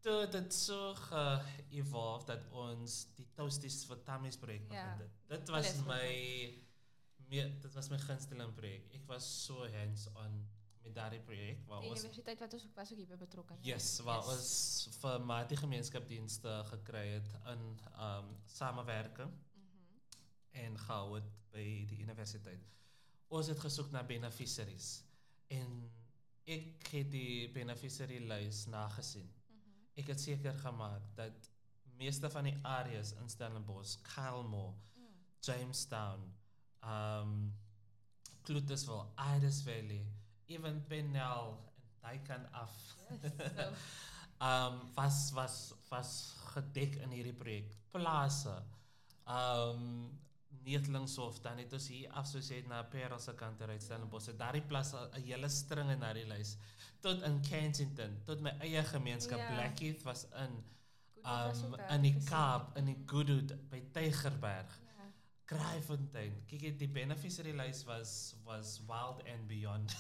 Toen 0.01 0.31
het 0.31 0.55
zo 0.55 0.95
ge-evolved 0.95 2.27
dat 2.27 2.51
ons 2.51 3.15
die 3.15 3.29
Toasties 3.35 3.85
voor 3.85 4.03
Tammy's 4.03 4.37
project. 4.37 4.75
Dat 5.27 5.49
was 5.49 5.85
mijn, 5.85 6.53
meer, 7.29 7.61
dat 7.61 7.75
was 7.75 7.89
mijn 7.89 8.01
gunsteling 8.01 8.55
project. 8.55 8.95
Ik 8.95 9.07
was 9.07 9.45
zo 9.45 9.71
hands-on 9.71 10.49
met 10.83 10.95
dat 10.95 11.25
project. 11.25 11.67
Waar 11.67 11.81
De 11.81 11.87
ons 11.87 11.99
universiteit 11.99 12.39
wat 12.39 12.53
ons 12.53 12.65
ook 12.65 12.75
was 12.75 12.93
ook 12.93 13.19
betrokken. 13.19 13.57
Yes, 13.61 14.01
waar 14.01 14.27
ons 14.27 14.89
vir 15.01 15.21
mate 15.21 15.57
gemeenskapsdienste 15.57 16.63
gekry 16.65 17.07
het 17.09 17.29
in 17.47 17.79
um 18.01 18.37
samewerking 18.47 19.33
en 20.51 20.79
gehou 20.79 21.15
het 21.15 21.31
by 21.51 21.67
die 21.87 21.99
universiteit. 22.01 22.67
Ons 23.29 23.47
het 23.47 23.59
gesoek 23.59 23.91
na 23.91 24.03
beneficiaries 24.03 25.03
en 25.49 25.91
ek 26.45 26.89
het 26.91 27.11
die 27.11 27.51
beneficiary 27.53 28.19
lys 28.27 28.67
nagesien. 28.67 29.27
Mhm. 29.27 30.01
Ek 30.03 30.07
het 30.07 30.21
seker 30.21 30.55
gemaak 30.59 31.03
dat 31.15 31.51
meeste 32.01 32.31
van 32.31 32.45
die 32.45 32.57
areas 32.63 33.13
in 33.13 33.29
Stellenbosch, 33.29 33.97
Kylmo, 34.15 34.75
Mm. 34.97 35.07
Jamestown, 35.41 36.21
um 36.83 37.55
Clutisville, 38.43 39.07
Iris 39.37 39.63
Valley, 39.63 40.07
even 40.51 40.85
en 40.89 41.13
daai 41.13 42.21
kant 42.27 42.47
af. 42.53 42.73
Yes, 43.11 43.53
so. 43.57 43.69
um 44.49 44.81
was 44.97 45.31
was 45.37 45.57
was 45.89 46.35
gedek 46.55 46.97
in 47.05 47.13
hierdie 47.15 47.37
projek. 47.37 47.77
Plase. 47.91 48.57
Um 49.27 50.19
Neertlingshof 50.61 51.39
dan 51.41 51.59
het 51.59 51.73
ons 51.73 51.87
hier 51.89 52.11
af 52.13 52.27
soos 52.29 52.49
het 52.53 52.67
na 52.69 52.83
Parel 52.83 53.19
se 53.19 53.35
kant 53.35 53.63
uit 53.63 53.83
Stellenbosch. 53.83 54.27
Het 54.27 54.39
Daardie 54.39 54.63
plase 54.63 54.97
'n 54.97 55.23
hele 55.23 55.49
stringe 55.49 55.97
na 55.97 56.13
die 56.13 56.27
lys 56.27 56.57
tot 57.01 57.23
in 57.23 57.41
Kensington, 57.41 58.19
tot 58.25 58.41
my 58.41 58.53
eie 58.61 58.83
gemeenskap 58.85 59.39
Ja. 59.39 59.55
Blackheath 59.55 60.03
was 60.03 60.25
in 60.25 60.65
um 61.25 61.77
daar 61.77 61.91
in 61.95 62.03
die. 62.03 62.17
Kaap, 62.25 62.77
in 62.77 62.85
die 62.85 63.03
Goodwood 63.07 63.71
by 63.71 63.83
Tygerberg. 63.93 64.81
Kraaifontein. 65.51 66.37
Kyk, 66.47 66.77
die 66.79 66.89
beneficiary 66.95 67.53
lys 67.59 67.83
was 67.89 68.13
was 68.47 68.77
wild 68.87 69.25
and 69.27 69.49
beyond. 69.51 69.95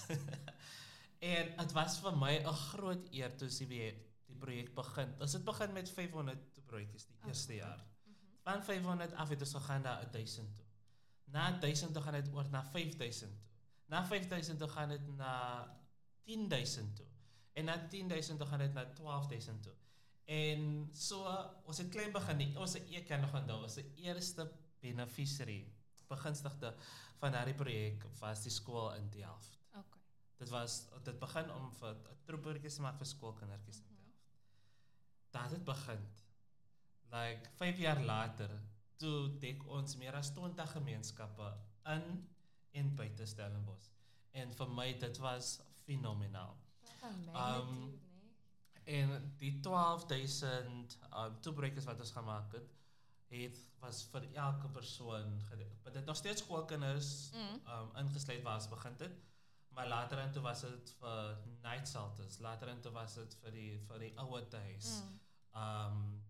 en 1.32 1.50
dit 1.58 1.74
was 1.76 1.98
vir 2.04 2.16
my 2.16 2.36
'n 2.38 2.60
groot 2.70 3.10
eer 3.10 3.34
toe 3.36 3.50
sien 3.50 3.68
wie 3.68 3.90
die 4.30 4.36
projek 4.38 4.74
begin. 4.74 5.14
Ons 5.20 5.34
het 5.38 5.44
begin 5.44 5.72
met 5.74 5.90
500 5.90 6.60
projekkies 6.70 7.06
die 7.06 7.18
eerste 7.26 7.52
Okay. 7.52 7.66
jaar. 7.66 7.80
Mhm. 8.04 8.14
Van 8.46 8.62
500 8.64 9.14
af 9.14 9.28
het 9.28 9.40
ons 9.40 9.54
gegaan 9.54 9.82
na 9.82 9.98
1000 10.12 10.56
toe. 10.56 10.66
Na 11.24 11.58
1000 11.58 11.92
toe 11.94 12.02
gaan 12.02 12.22
dit 12.22 12.32
oor 12.34 12.48
na 12.50 12.62
5000 12.64 13.30
toe. 13.30 13.48
Na 13.86 14.04
5000 14.06 14.58
toe 14.58 14.68
gaan 14.68 14.88
dit 14.88 15.16
na 15.16 15.34
10000 16.24 16.96
toe. 16.96 17.06
En 17.52 17.64
na 17.64 17.76
10000 17.88 18.38
toe 18.38 18.46
gaan 18.46 18.58
dit 18.58 18.72
na 18.72 18.84
12000 18.84 19.62
toe. 19.62 19.74
En 20.24 20.88
so 20.94 21.26
ons 21.64 21.78
het 21.78 21.88
klein 21.88 22.12
begin. 22.12 22.38
Die, 22.38 22.58
ons 22.58 22.74
ek 22.78 23.06
kan 23.08 23.20
nog 23.20 23.34
onthou, 23.34 23.62
ons 23.62 23.78
eerste 23.96 24.46
beneficiary 24.80 25.64
begunstigde 26.10 26.74
van 27.20 27.32
daardie 27.32 27.54
projek 27.54 28.04
was 28.18 28.42
die 28.42 28.50
skool 28.50 28.94
in 28.94 29.10
Delft. 29.10 29.58
Okay. 29.70 30.00
Dit 30.38 30.48
was 30.48 30.88
dit 31.04 31.18
begin 31.18 31.50
om 31.52 31.70
vir 31.72 31.94
'n 31.94 32.16
troepertjies 32.26 32.74
te 32.74 32.82
maak 32.82 32.96
vir 32.98 33.06
skoolkindertjies 33.06 33.78
in 33.78 33.84
Mhm. 33.84 33.94
Delft. 33.94 35.30
Daar 35.30 35.50
het 35.50 35.64
begin. 35.64 36.06
Like 37.12 37.50
5 37.56 37.78
jaar 37.78 38.02
later, 38.04 38.50
toe 38.96 39.38
dek 39.38 39.66
ons 39.66 39.96
meer 39.96 40.14
as 40.14 40.30
20 40.34 40.72
gemeenskappe 40.72 41.54
in 41.86 42.28
en 42.72 42.94
buite 42.94 43.26
Stellenbosch. 43.26 43.88
En 44.32 44.52
vir 44.54 44.68
my 44.68 44.92
dit 44.98 45.18
was 45.18 45.60
fenomenaal. 45.86 46.56
Um, 47.04 47.36
Um, 47.36 48.00
En 48.84 49.34
die 49.38 49.60
12000 49.60 50.98
um 51.14 51.40
toebrekers 51.40 51.84
wat 51.84 52.00
ons 52.00 52.10
gemaak 52.10 52.52
het, 52.52 52.72
het 53.30 53.58
was 53.80 54.02
vir 54.12 54.26
elke 54.34 54.68
persoon. 54.68 55.36
Maar 55.82 55.92
dit 55.92 56.04
nog 56.04 56.16
steeds 56.16 56.42
skoolkinders 56.42 57.30
Mm. 57.32 57.60
um 57.74 57.96
ingesluit 57.96 58.44
ons 58.46 58.68
begin 58.68 58.94
het. 58.98 59.18
Maar 59.70 59.88
later 59.88 60.18
en 60.18 60.32
toe 60.32 60.42
was 60.42 60.60
dit 60.60 60.90
vir 61.00 61.36
night 61.62 61.88
shelters, 61.88 62.38
later 62.38 62.68
en 62.68 62.80
toe 62.80 62.92
was 62.92 63.14
dit 63.14 63.36
vir 63.42 63.50
die 63.52 63.78
vir 63.86 63.98
die 63.98 64.12
ouerhuis. 64.18 65.02
Mm. 65.02 65.20
Um 65.62 66.22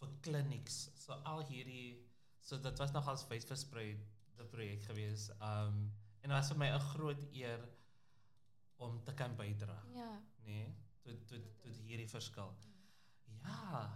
vir 0.00 0.08
clinics. 0.20 0.90
So 1.04 1.12
al 1.12 1.44
hierdie 1.46 2.08
so 2.40 2.58
dit 2.60 2.78
was 2.78 2.92
nogals 2.92 3.26
wyd 3.28 3.44
versprei 3.44 3.88
die 4.36 4.44
projek 4.48 4.82
gewees. 4.84 5.30
Um 5.40 5.92
en 6.22 6.28
dit 6.28 6.36
was 6.36 6.48
vir 6.48 6.58
my 6.58 6.68
'n 6.74 6.80
groot 6.80 7.22
eer 7.32 7.68
om 8.76 9.02
te 9.04 9.12
kan 9.14 9.36
bydra, 9.36 9.82
Ja. 9.94 10.20
nee, 10.44 10.74
tot 11.02 11.26
tot 11.28 11.60
tot 11.62 11.76
hierdie 11.76 12.08
verskil. 12.08 12.54
Ja, 13.42 13.90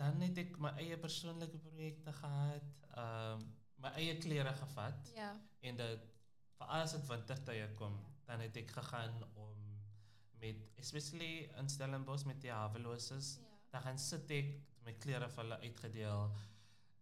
dan 0.00 0.20
het 0.24 0.38
ek 0.40 0.54
my 0.62 0.70
eie 0.80 0.96
persoonlike 1.00 1.58
projekte 1.66 2.12
gehad. 2.22 2.70
Um 2.96 3.42
my 3.80 3.88
eie 3.96 4.16
klere 4.20 4.52
gevat 4.52 5.10
Ja. 5.16 5.30
en 5.64 5.76
dit 5.76 6.02
vir 6.58 6.66
as 6.76 6.92
dit 6.92 7.06
wintertye 7.08 7.68
kom, 7.78 7.94
dan 8.26 8.40
het 8.44 8.56
ek 8.60 8.70
gegaan 8.76 9.22
om 9.34 9.56
met 10.40 10.56
especially 10.80 11.48
in 11.60 11.68
Stellenbosch 11.68 12.24
met 12.28 12.40
die 12.42 12.50
haweloses, 12.52 13.38
Ja. 13.40 13.48
dan 13.72 13.82
gaan 13.82 13.98
sit 13.98 14.30
ek 14.30 14.50
my 14.84 14.92
klere 15.00 15.28
vir 15.28 15.42
hulle 15.44 15.58
uitgedeel 15.60 16.30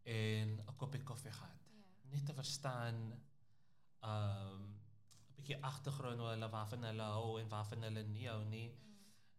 en 0.04 0.48
'n 0.60 0.76
koppie 0.76 1.02
koffie 1.02 1.30
gehad. 1.32 1.62
Ja. 1.70 2.10
Net 2.16 2.26
te 2.26 2.34
verstaan 2.34 3.12
um 4.02 4.62
'n 5.28 5.34
bietjie 5.36 5.62
agtergrond 5.62 6.20
oor 6.20 6.30
hulle 6.30 6.48
waarvan 6.50 6.82
hulle 6.84 7.02
hou 7.02 7.40
en 7.40 7.48
waarvan 7.48 7.82
hulle 7.82 8.02
nie 8.02 8.28
hou 8.28 8.44
nie. 8.44 8.70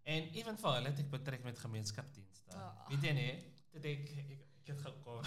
Mm. 0.06 0.12
En 0.16 0.30
ewen 0.34 0.58
vir 0.58 0.74
hulle 0.74 0.90
het 0.90 1.00
ek 1.00 1.10
betrek 1.12 1.44
met 1.44 1.60
gemeenskapsdienste. 1.60 2.56
Ah. 2.58 2.88
Weet 2.90 3.04
jy 3.04 3.12
nie? 3.14 3.34
Dit 3.74 3.86
ek 3.86 4.10
ek, 4.10 4.30
ek 4.62 4.68
het 4.74 4.82
gekom. 4.82 5.24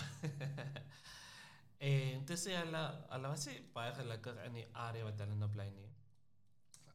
en 1.91 2.25
dis 2.27 2.45
hulle 2.51 2.83
hulle 3.11 3.29
was 3.35 3.47
nie 3.51 3.59
baie 3.75 3.93
gelukkig 3.95 4.39
in 4.47 4.53
die 4.61 4.67
area 4.87 5.05
wat 5.05 5.19
hulle 5.25 5.35
nou 5.39 5.49
bly 5.53 5.69
nie. 5.75 5.89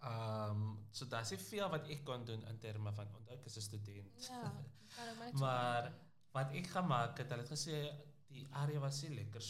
Um, 0.08 0.88
so 0.94 1.06
daar's 1.10 1.32
veel 1.42 1.70
wat 1.74 1.88
ek 1.92 2.04
kon 2.06 2.26
doen 2.26 2.44
in 2.52 2.60
terme 2.62 2.92
van 2.96 3.08
onthou 3.18 3.36
ek 3.36 3.46
is 3.50 3.58
'n 3.58 3.62
student. 3.62 4.28
Ja. 4.30 4.52
maar 5.44 5.92
wat 6.32 6.52
ek 6.54 6.68
gemaak 6.68 7.18
het, 7.18 7.30
hulle 7.34 7.44
het 7.44 7.52
gesê 7.52 7.80
die 8.30 8.48
area 8.52 8.80
was 8.80 9.02
nie 9.04 9.16
lekker 9.16 9.42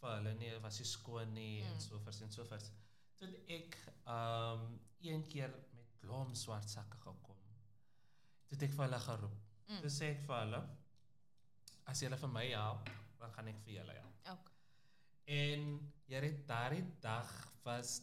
vir 0.00 0.10
hulle 0.18 0.34
nie, 0.34 0.50
was 0.60 0.78
nie 0.78 0.86
skoon 0.86 1.32
nie 1.32 1.62
en 1.62 1.72
Mm. 1.74 1.80
so 1.80 1.98
voort 1.98 2.20
en 2.22 2.30
so 2.32 2.44
voort. 2.44 2.70
Toe 3.16 3.26
het 3.28 3.50
ek 3.50 3.78
um, 4.06 4.80
een 5.00 5.22
keer 5.26 5.48
met 5.72 5.88
blom 6.00 6.34
swart 6.34 6.68
sakke 6.68 6.98
gekom. 6.98 7.25
Toe 8.46 8.56
het 8.56 8.62
ek 8.62 8.74
vir 8.76 8.84
hulle 8.86 9.00
geroep. 9.06 9.38
Mm. 9.68 9.80
Toe 9.82 9.90
sê 9.90 10.10
ek 10.14 10.20
vir 10.26 10.36
hulle 10.44 10.60
as 11.86 12.00
julle 12.02 12.16
vir 12.18 12.28
my 12.34 12.44
help, 12.50 12.88
dan 13.20 13.32
gaan 13.34 13.48
ek 13.52 13.58
vir 13.64 13.74
julle 13.80 13.94
help. 13.94 14.14
Okay. 14.32 14.54
En 15.36 15.66
hierdie 16.06 16.34
daardie 16.46 16.84
dag 17.02 17.30
was 17.64 18.00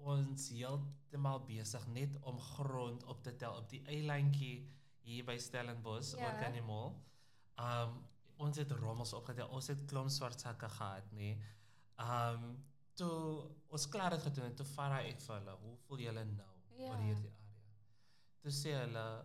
ons 0.00 0.48
heeltemal 0.54 1.42
besig 1.46 1.84
net 1.94 2.14
om 2.26 2.38
grond 2.40 3.04
op 3.12 3.22
te 3.22 3.34
tel 3.36 3.58
op 3.60 3.68
die 3.70 3.82
eilandjie 3.86 4.54
hier 5.04 5.24
by 5.28 5.36
Stellenbosch 5.38 6.14
Ja. 6.18 6.50
die 6.54 6.62
mall. 6.62 6.94
Um 7.58 7.98
ons 8.40 8.56
het 8.56 8.70
rommels 8.72 9.12
opgetel. 9.12 9.48
Ons 9.52 9.66
het 9.68 9.82
klomp 9.86 10.08
swart 10.10 10.40
sakke 10.40 10.68
gehad, 10.68 11.10
nê. 11.12 11.34
Um 12.00 12.64
toe 12.96 13.50
ons 13.68 13.86
klaar 13.88 14.12
het 14.12 14.22
gedoen 14.22 14.44
en 14.46 14.54
toe 14.56 14.66
vra 14.66 15.02
ek 15.02 15.20
vir 15.20 15.34
hulle, 15.38 15.56
"Hoe 15.60 15.76
voel 15.86 15.98
julle 15.98 16.24
nou 16.24 16.54
Ja. 16.78 16.84
oor 16.88 16.96
hierdie 16.96 17.30
area?" 17.30 17.60
Toe 18.40 18.50
sê 18.50 18.72
hulle 18.80 19.24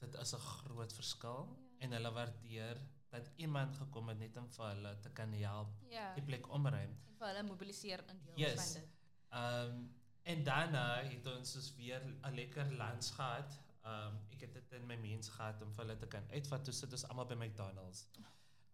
dit 0.00 0.14
is 0.14 0.32
'n 0.34 0.38
groot 0.38 0.92
verskil 0.92 1.48
Ja. 1.48 1.84
en 1.86 1.92
hulle 1.92 2.12
waardeer 2.12 2.80
dat 3.10 3.30
iemand 3.36 3.76
gekom 3.76 4.08
het 4.08 4.18
net 4.18 4.36
om 4.36 4.48
vir 4.48 4.66
hulle 4.66 4.98
te 5.00 5.10
kan 5.10 5.32
help 5.32 5.68
Ja. 5.90 6.14
die 6.14 6.22
plek 6.24 6.48
omruim. 6.48 6.90
En 7.08 7.14
vir 7.18 7.26
hulle 7.26 7.42
mobiliseer 7.42 8.04
in 8.08 8.20
deel 8.24 8.38
Yes. 8.38 8.54
van 8.72 8.80
dit. 8.80 8.90
Um 9.32 9.94
en 10.22 10.42
daarna 10.44 11.02
het 11.04 11.26
ons 11.26 11.52
dus 11.52 11.74
weer 11.76 12.00
'n 12.04 12.34
lekker 12.34 12.64
lunch 12.72 13.14
gehad. 13.14 13.60
Um 13.84 14.18
ek 14.30 14.40
het 14.40 14.52
dit 14.52 14.72
in 14.72 14.86
my 14.86 14.96
mens 14.96 15.28
gehad 15.28 15.62
om 15.62 15.72
vir 15.72 15.84
hulle 15.84 15.96
te 15.96 16.06
kan 16.06 16.24
uitvat. 16.30 16.64
Toe 16.64 16.72
sit 16.74 16.92
ons 16.92 17.08
almal 17.08 17.26
by 17.26 17.34
McDonald's. 17.34 18.06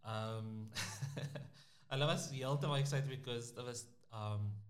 Um 0.04 0.70
hulle 1.92 2.06
was 2.06 2.30
heeltemal 2.30 2.76
excited 2.76 3.08
because 3.08 3.54
dit 3.54 3.64
was 3.64 3.86
um 4.12 4.62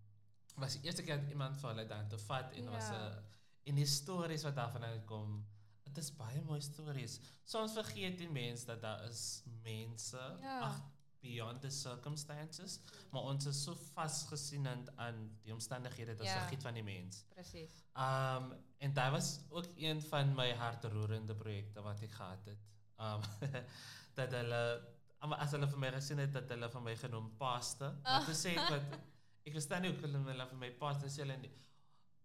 was 0.57 0.73
die 0.77 0.83
eerste 0.85 1.03
keer 1.03 1.21
dat 1.21 1.29
iemand 1.31 1.57
vir 1.61 1.69
hulle 1.71 1.87
dan 1.87 2.09
te 2.09 2.19
vat 2.19 2.53
en 2.53 2.63
ja. 2.65 2.71
was 2.71 2.89
'n 2.91 3.25
en 3.65 3.75
die 3.75 3.87
stories 3.87 4.43
wat 4.43 4.55
daarvan 4.55 4.85
uitkom. 4.85 5.47
Dit 5.85 5.97
is 5.99 6.11
baie 6.17 6.41
mooi 6.47 6.61
stories. 6.61 7.19
Soms 7.45 7.73
vergeet 7.77 8.19
die 8.19 8.31
mens 8.31 8.65
dat 8.65 8.81
daar 8.83 9.03
is 9.09 9.43
mense 9.63 10.21
Ja. 10.41 10.61
ag 10.69 10.81
beyond 11.23 11.61
the 11.63 11.71
circumstances, 11.71 12.81
maar 13.13 13.23
ons 13.23 13.47
is 13.47 13.63
so 13.63 13.75
vasgesienend 13.95 14.89
aan 14.97 15.39
die 15.43 15.53
omstandighede 15.53 16.15
dat 16.15 16.27
Ja. 16.27 16.39
vergeet 16.41 16.63
van 16.63 16.75
die 16.75 16.83
mens. 16.83 17.25
Presies. 17.29 17.85
Um 17.95 18.53
en 18.79 18.93
dit 18.95 19.11
was 19.11 19.41
ook 19.51 19.67
een 19.77 20.01
van 20.03 20.35
my 20.35 20.53
hartroerende 20.55 21.35
projekte 21.35 21.83
wat 21.83 22.01
ek 22.03 22.11
gehad 22.11 22.45
het. 22.45 22.59
Um 22.99 23.21
dat 24.19 24.33
hulle 24.33 24.89
maar 25.29 25.39
as 25.39 25.51
hulle 25.55 25.69
vir 25.71 25.79
my 25.79 25.91
gesien 25.95 26.19
het 26.19 26.33
dat 26.35 26.49
hulle 26.51 26.69
vir 26.71 26.81
my 26.83 26.97
genoem 26.97 27.29
paaste, 27.39 27.85
Ah. 28.03 28.19
wat 28.19 28.27
te 28.27 28.33
sê 28.35 28.57
ek 28.59 28.71
wat 28.71 28.99
ek 29.47 29.53
verstaan 29.53 29.83
nie 29.83 29.91
hoe 29.93 30.09
hulle 30.09 30.47
vir 30.49 30.59
my 30.59 30.71
pastor 30.71 31.09
sê 31.09 31.23
hulle. 31.23 31.51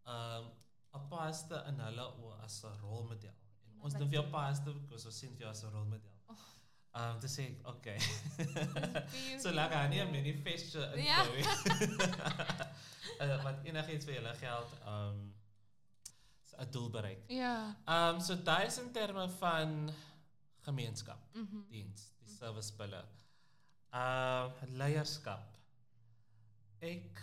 Ehm 0.07 0.45
'n 0.95 1.07
pastor 1.09 1.67
in 1.67 1.79
hulle 1.79 2.07
as 2.43 2.63
'n 2.63 2.73
rolmodel. 2.81 3.33
Ons 3.81 3.93
wat 3.93 3.99
doen 4.01 4.09
vir 4.09 4.19
jou 4.21 4.29
pastor 4.31 4.73
because 4.73 5.05
ons 5.05 5.19
sien 5.19 5.31
vir 5.35 5.41
jou 5.45 5.49
as 5.49 5.63
'n 5.63 5.71
rolmodel. 5.71 6.11
Oh. 6.29 6.35
Ehm 6.97 7.13
um, 7.13 7.19
te 7.19 7.27
sê 7.27 7.41
ek, 7.49 7.67
okay. 7.67 7.97
Beautiful. 8.37 9.39
so 9.43 9.51
lekker 9.51 9.77
aan 9.77 9.89
nie 9.89 10.01
'n 10.01 10.11
manifesto 10.11 10.81
in 10.93 11.03
Ja. 11.03 11.23
uh, 13.21 13.43
wat 13.43 13.63
enigiets 13.65 14.05
vir 14.05 14.13
julle 14.19 14.33
geld 14.35 14.71
ehm 14.85 15.09
um, 15.09 15.33
'n 16.59 16.71
doel 16.71 16.89
bereik. 16.89 17.23
Ja. 17.29 17.75
Ehm 17.85 18.15
um, 18.15 18.19
so 18.21 18.35
daai 18.43 18.65
is 18.65 18.77
in 18.77 18.91
terme 18.91 19.29
van 19.29 19.89
gemeenskap 20.65 21.19
Mhm. 21.33 21.61
diens, 21.69 22.11
die 22.19 22.33
service 22.35 22.73
pille. 22.73 23.03
Uh 23.93 24.49
leierskap. 24.65 25.53
Ek 26.79 27.21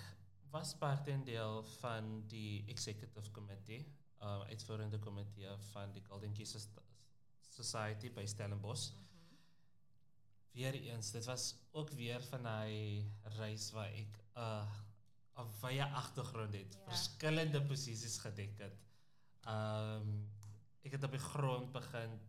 was 0.50 0.74
part 0.78 1.08
en 1.08 1.24
deel 1.24 1.62
van 1.80 2.26
die 2.28 2.64
executive 2.68 3.30
committee, 3.30 3.84
uh 4.24 4.40
uitvoerende 4.48 4.98
komitee 4.98 5.50
van 5.72 5.92
die 5.92 6.02
Golden 6.08 6.32
Key 6.32 6.44
Soc- 6.48 6.82
Society 7.50 8.10
by 8.12 8.24
Stellenbosch. 8.26 8.90
Weereens, 10.54 11.10
dit 11.10 11.24
was 11.24 11.54
ook 11.72 11.90
weer 11.90 12.22
van 12.30 12.46
hy 12.46 13.04
reis 13.38 13.70
waar 13.74 13.90
'n 13.90 14.06
uh, 14.36 14.70
'n 15.38 15.50
wye 15.60 15.84
agtergrond 15.84 16.52
het, 16.54 16.74
Ja. 16.74 16.84
verskillende 16.88 17.62
posisies 17.62 18.18
gedek 18.18 18.58
het. 18.58 18.76
Um 19.46 20.30
ek 20.84 20.92
het 20.92 21.02
op 21.04 21.10
die 21.10 21.20
grond 21.20 21.72
begin 21.72 22.20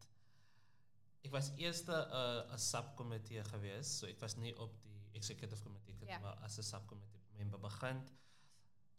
Ek 1.26 1.32
was 1.32 1.52
eers 1.58 1.82
'n 1.88 1.90
uh, 1.92 2.54
'n 2.54 2.58
subkomitee 2.60 3.44
gewees, 3.44 3.98
so 4.00 4.06
ek 4.08 4.20
was 4.20 4.36
nie 4.36 4.58
op 4.60 4.72
die 4.84 5.02
executive 5.14 5.64
committee 5.64 5.96
maar 6.22 6.36
as 6.44 6.58
'n 6.58 6.64
subkomitee 6.64 7.20
member 7.38 7.60
begin. 7.60 8.02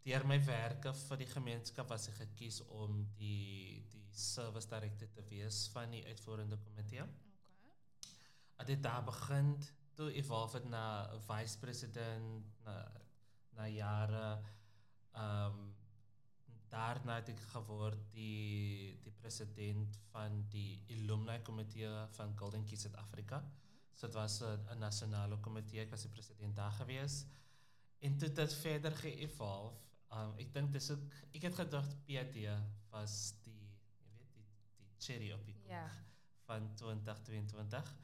Deur 0.07 0.23
my 0.23 0.37
werke 0.39 0.93
vir 0.95 1.19
die 1.19 1.27
gemeenskap 1.27 1.89
was 1.91 2.05
ek 2.07 2.21
gekies 2.21 2.61
om 2.71 3.01
die 3.19 3.83
die 3.91 4.03
service 4.15 4.69
director 4.71 5.09
te 5.11 5.23
wees 5.27 5.65
van 5.73 5.91
die 5.91 6.05
uitvoerende 6.07 6.55
komitee. 6.63 7.03
Okay. 7.03 8.13
Het 8.61 8.69
dit 8.71 8.85
daar 8.85 9.03
begin, 9.03 9.49
toe 9.99 10.07
evolve 10.15 10.61
het 10.61 10.69
na 10.71 10.83
vice 11.25 11.59
president, 11.59 12.47
na 12.63 12.77
na 13.57 13.65
jare 13.67 14.29
ehm 15.11 15.65
daarna 16.71 17.17
het 17.19 17.33
ek 17.33 17.43
geword 17.51 17.99
die 18.13 18.95
die 19.03 19.13
president 19.19 19.97
van 20.13 20.39
die 20.51 20.79
alumni 20.95 21.35
komitee 21.49 21.89
van 22.15 22.31
Golden 22.39 22.63
Key 22.67 22.79
Suid-Afrika. 22.79 23.41
So 23.93 24.07
dit 24.07 24.15
was 24.15 24.39
'n 24.41 24.79
nasionale 24.79 25.39
komitee, 25.39 25.81
ek 25.81 25.91
was 25.91 26.07
die 26.07 26.11
president 26.15 26.55
daar 26.55 26.71
gewees. 26.79 27.25
En 27.99 28.17
toe 28.17 28.27
het 28.27 28.35
dit 28.35 28.53
verder 28.53 28.95
ge-evolve. 28.95 29.86
Um 30.11 30.33
ek 30.39 30.53
dink 30.53 30.71
dis 30.71 30.89
ook 30.91 31.01
ek 31.35 31.41
het 31.49 31.55
gedagte 31.55 31.95
PhD 32.07 32.45
was 32.91 33.33
die 33.43 33.55
jy 34.05 34.13
weet 34.17 34.33
die 34.35 34.45
die 34.77 34.91
cherry 35.03 35.31
op 35.35 35.45
die 35.45 35.53
koek 35.55 35.71
Ja. 35.71 35.89
van 36.47 36.69
2022. 36.75 37.95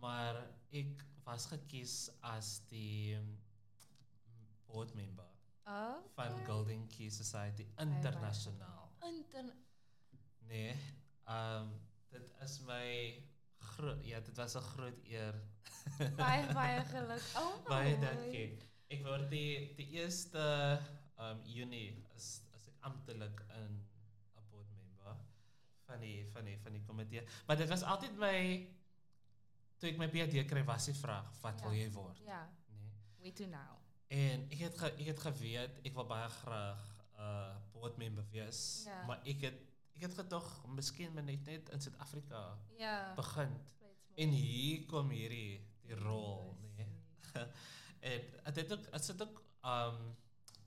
Maar 0.00 0.36
ek 0.72 1.04
was 1.24 1.46
gekies 1.46 2.10
as 2.20 2.60
die 2.68 3.16
um, 3.16 3.38
board 4.66 4.94
member 4.94 5.26
Oh. 5.70 5.96
van 6.16 6.44
Golden 6.46 6.86
Key 6.88 7.08
Society 7.10 7.66
internasionaal. 7.78 8.88
Inter 9.06 9.44
Nee, 10.48 10.74
ehm 11.28 11.68
dit 12.10 12.32
is 12.42 12.60
my 12.66 13.22
groot 13.58 14.04
ja, 14.04 14.20
dit 14.20 14.36
was 14.36 14.54
'n 14.56 14.60
groot 14.72 14.98
eer. 15.04 15.34
baie 16.16 16.52
baie 16.54 16.80
geluk. 16.84 17.22
Oh. 17.40 17.64
Baie 17.68 17.98
dankie. 17.98 18.58
Ek 18.88 19.04
word 19.04 19.30
die 19.30 19.74
die 19.76 19.88
eerste 20.00 20.80
um, 21.20 21.40
Junie 21.44 22.04
as 22.16 22.40
as 22.54 22.66
ek 22.70 22.76
amptelik 22.88 23.40
in 23.56 23.72
'n 24.36 24.44
board 24.50 24.70
member 24.76 25.16
van 25.86 26.00
die 26.00 26.26
van 26.32 26.44
die 26.44 26.58
van 26.62 26.72
die 26.72 26.82
komitee. 26.86 27.24
Maar 27.46 27.56
dit 27.56 27.68
was 27.68 27.82
altyd 27.82 28.16
my 28.16 28.68
toe 29.80 29.90
ek 29.90 29.98
my 29.98 30.08
PhD 30.12 30.44
kry 30.48 30.64
was 30.64 30.84
die 30.90 30.94
vraag, 30.94 31.30
wat 31.42 31.58
Ja. 31.60 31.64
wil 31.68 31.72
jy 31.76 31.90
word? 31.92 32.18
Ja. 32.26 32.48
Nee. 32.68 32.90
We 33.22 33.32
do 33.32 33.46
now. 33.46 33.76
En 34.08 34.46
ek 34.50 34.58
het 34.58 34.78
ge, 34.78 34.86
ek 34.98 35.06
het 35.06 35.20
geweet 35.20 35.80
ek 35.86 35.94
wil 35.94 36.06
baie 36.06 36.28
graag 36.28 36.86
uh, 37.18 37.56
board 37.72 37.96
member 37.96 38.24
wees, 38.30 38.82
Ja. 38.86 39.04
maar 39.06 39.20
ek 39.24 39.40
het 39.40 39.58
ek 39.96 40.02
het 40.06 40.14
gedog 40.14 40.66
miskien 40.66 41.12
moet 41.12 41.24
net 41.24 41.44
net 41.46 41.68
in 41.68 41.80
Suid-Afrika 41.80 42.58
Ja. 42.78 43.12
begin. 43.14 43.52
Play 43.78 43.90
it 43.90 44.00
small. 44.00 44.16
En 44.24 44.28
hier 44.28 44.86
kom 44.86 45.10
hierdie 45.10 45.60
die 45.82 45.94
rol, 45.94 46.56
nee. 46.76 46.86
en 48.44 48.54
dit 48.54 48.70
het 48.70 48.72
ook 48.72 49.00
sit 49.00 49.22
ook 49.22 49.42
um 49.62 50.16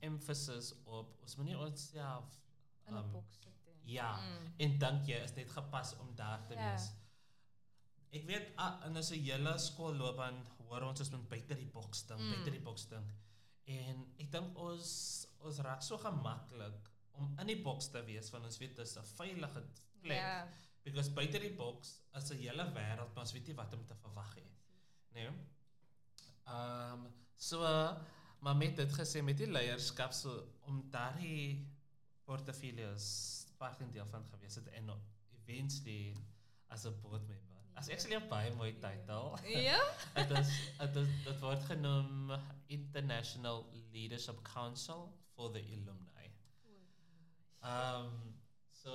emphasis 0.04 0.72
op 0.84 1.14
ons 1.22 1.36
moenie 1.36 1.56
onsself 1.58 2.40
in 2.86 2.94
'n 2.94 2.96
um, 3.04 3.10
boks 3.12 3.38
sit. 3.40 3.52
nie. 3.66 3.94
ja, 3.94 4.16
Mm. 4.16 4.52
en 4.56 4.78
dink 4.78 5.06
jy 5.06 5.18
is 5.24 5.34
net 5.34 5.50
gepas 5.50 5.96
om 5.98 6.14
daar 6.16 6.46
te 6.46 6.54
Ja. 6.54 6.70
wees. 6.70 6.90
Ek 8.14 8.26
weet 8.26 8.52
ah, 8.56 8.84
in 8.86 8.92
'n 8.96 9.02
hele 9.24 9.58
skoolloopbaan 9.58 10.46
hoor 10.68 10.82
ons 10.82 11.00
ons 11.00 11.10
moet 11.10 11.28
buite 11.28 11.54
die 11.54 11.66
boks 11.70 12.06
dink, 12.06 12.20
Mm. 12.20 12.30
buite 12.30 12.50
die 12.50 12.60
boks 12.60 12.88
dink. 12.88 13.10
En 13.66 14.06
ek 14.18 14.30
dink 14.32 14.58
ons 14.58 15.26
ons 15.40 15.58
raak 15.58 15.82
so 15.82 15.98
gemaklik 15.98 16.90
om 17.12 17.34
in 17.38 17.46
die 17.46 17.62
boks 17.62 17.88
te 17.90 18.02
wees 18.04 18.30
want 18.30 18.44
ons 18.44 18.58
weet 18.58 18.76
dis 18.76 18.96
'n 18.96 19.04
veilige 19.04 19.62
plek. 20.00 20.16
Ja. 20.16 20.48
Because 20.84 21.10
buite 21.10 21.38
die 21.40 21.54
boks 21.56 22.00
is 22.14 22.30
'n 22.30 22.36
hele 22.38 22.64
wêreld, 22.72 23.14
maar 23.14 23.24
ons 23.24 23.32
weet 23.32 23.46
nie 23.46 23.54
wat 23.56 23.72
om 23.74 23.86
te 23.86 23.94
verwag 23.94 24.34
nie. 24.36 24.50
Nee. 25.12 25.30
Ehm 26.46 26.92
um, 27.04 27.12
so 27.36 27.58
maar 28.44 28.56
met 28.56 28.76
dit 28.76 28.92
gesê 28.92 29.22
met 29.24 29.38
die 29.40 29.48
leierskap 29.48 30.12
so 30.12 30.32
om 30.68 30.82
daardie 30.92 31.64
portefeuilles 32.28 33.06
deel 33.92 34.06
van 34.10 34.24
gewees 34.32 34.58
het 34.60 34.66
en 34.76 34.90
eventually 35.38 36.12
as 36.68 36.84
'n 36.84 37.00
board 37.00 37.26
member. 37.28 37.60
As 37.74 37.88
actually 37.88 38.16
'n 38.16 38.28
baie 38.28 38.50
mooi 38.54 38.72
titel. 38.78 39.38
Ja. 39.48 39.80
Dit 40.20 40.30
is 40.38 40.50
dit 40.78 40.96
is 40.96 41.08
dit 41.24 41.40
word 41.40 41.62
genoem 41.70 42.32
International 42.66 43.66
Leadership 43.92 44.42
Council 44.42 45.12
for 45.34 45.52
the 45.52 45.62
Alumni. 45.76 46.28
Ehm 47.60 48.04
um, 48.04 48.36
so 48.70 48.90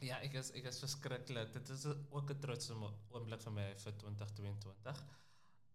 ja, 0.00 0.20
ek 0.20 0.32
is 0.32 0.52
ek 0.52 0.70
is 0.70 0.78
verskriklik. 0.78 1.52
Dit 1.52 1.68
is 1.68 1.86
ook 2.10 2.30
'n 2.30 2.38
trotse 2.38 2.74
oomblik 3.08 3.42
vir 3.42 3.52
my 3.52 3.66
vir 3.76 3.96
2022. 3.96 5.04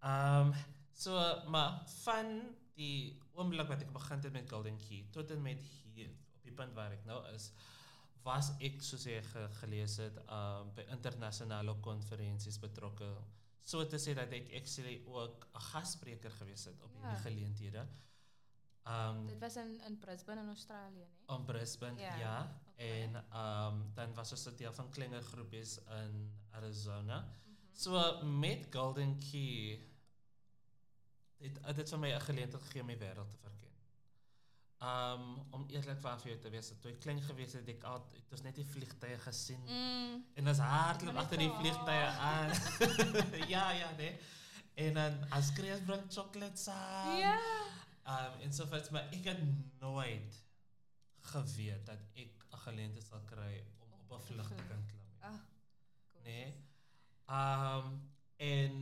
Um, 0.04 0.54
so 0.94 1.12
maar 1.48 1.84
van 2.04 2.42
die 2.76 3.20
oomblik 3.34 3.68
wat 3.68 3.82
ek 3.82 3.92
begin 3.94 4.20
het 4.24 4.34
met 4.34 4.50
Golden 4.50 4.78
Key 4.78 5.06
tot 5.12 5.32
en 5.32 5.42
met 5.42 5.62
hier 5.94 6.10
op 6.10 6.44
die 6.44 6.52
punt 6.52 6.74
waar 6.74 6.92
ek 6.92 7.06
nou 7.06 7.22
is 7.34 7.52
was 8.24 8.52
ek 8.60 8.82
soos 8.82 9.04
jy 9.06 9.22
ge, 9.22 9.48
gelees 9.62 9.98
het 9.98 10.18
um, 10.30 10.72
by 10.76 10.82
internasionale 10.90 11.76
konferensies 11.82 12.58
betrokke. 12.60 13.06
So 13.66 13.86
te 13.86 13.98
sê 13.98 14.14
dat 14.18 14.32
ek 14.34 14.50
actually 14.54 15.02
ook 15.06 15.46
'n 15.54 15.60
gasspreker 15.72 16.32
gewees 16.32 16.66
het 16.66 16.82
op 16.82 16.92
Ja. 16.94 17.00
hierdie 17.02 17.22
geleenthede. 17.22 17.88
Um 18.88 19.28
Dit 19.28 19.40
was 19.40 19.56
in 19.56 19.80
in 19.88 20.00
Brisbane 20.00 20.42
in 20.42 20.48
Australië, 20.48 21.06
né? 21.06 21.26
om 21.34 21.46
Brisbane, 21.46 22.00
Ja, 22.00 22.16
ja. 22.16 22.18
ja. 22.20 22.60
okay. 22.74 23.02
En 23.02 23.16
um 23.16 23.92
dan 23.94 24.14
was 24.14 24.32
ons 24.32 24.46
'n 24.48 24.56
deel 24.56 24.74
van 24.74 24.90
kleiner 24.90 25.22
groepies 25.22 25.78
in 25.78 26.32
Arizona. 26.52 27.20
Mhm. 27.46 27.55
So 27.76 28.24
met 28.24 28.68
Golden 28.72 29.18
Key 29.20 29.80
dit 31.38 31.58
het 31.62 31.76
dit 31.76 31.90
vir 31.90 32.00
my 32.00 32.12
'n 32.14 32.22
geleentheid 32.22 32.64
gegee 32.64 32.82
om 32.82 32.88
die 32.88 32.98
wêreld 32.98 33.32
te 33.32 33.38
verken. 33.38 33.72
Um 34.80 35.46
om 35.52 35.66
eerlik 35.70 36.00
vir 36.02 36.30
jou 36.30 36.40
te 36.40 36.50
wees, 36.50 36.72
toe 36.82 36.92
ek 36.92 37.00
klein 37.00 37.22
gewees 37.22 37.54
het, 37.54 37.68
het 37.68 37.76
ek 37.76 37.84
al 37.84 38.08
het 38.14 38.32
ons 38.32 38.42
net 38.42 38.56
die 38.56 38.66
vliegtye 38.66 39.18
gesien. 39.18 39.64
Mm. 39.64 40.26
En 40.34 40.48
ons 40.48 40.58
hardloop 40.58 41.16
agter 41.16 41.38
die 41.38 41.52
vliegtye 41.52 42.08
aan. 42.30 42.52
ja, 43.56 43.72
ja, 43.72 43.92
nee. 43.98 44.20
En 44.74 44.94
dan 44.94 45.30
as 45.30 45.50
Chris 45.54 45.84
bring 45.86 46.04
chocolate 46.10 46.62
saam. 46.62 47.18
Ja. 47.18 47.40
Um 48.08 48.42
en 48.42 48.54
so 48.54 48.66
voort, 48.66 48.90
maar 48.92 49.10
ek 49.12 49.24
het 49.24 49.42
nooit 49.80 50.44
geweet 51.22 51.86
dat 51.86 52.00
ek 52.14 52.46
'n 52.52 52.58
geleentheid 52.58 53.06
sal 53.06 53.22
kry 53.26 53.64
om 53.80 53.92
op 53.94 54.12
'n 54.20 54.22
vlug 54.22 54.48
te 54.48 54.64
kan 54.64 54.86
klim. 54.86 55.08
nie. 55.10 55.20
Ah. 55.20 55.30
cool. 55.30 56.24
Nee. 56.24 56.65
Um 57.26 58.14
en 58.38 58.74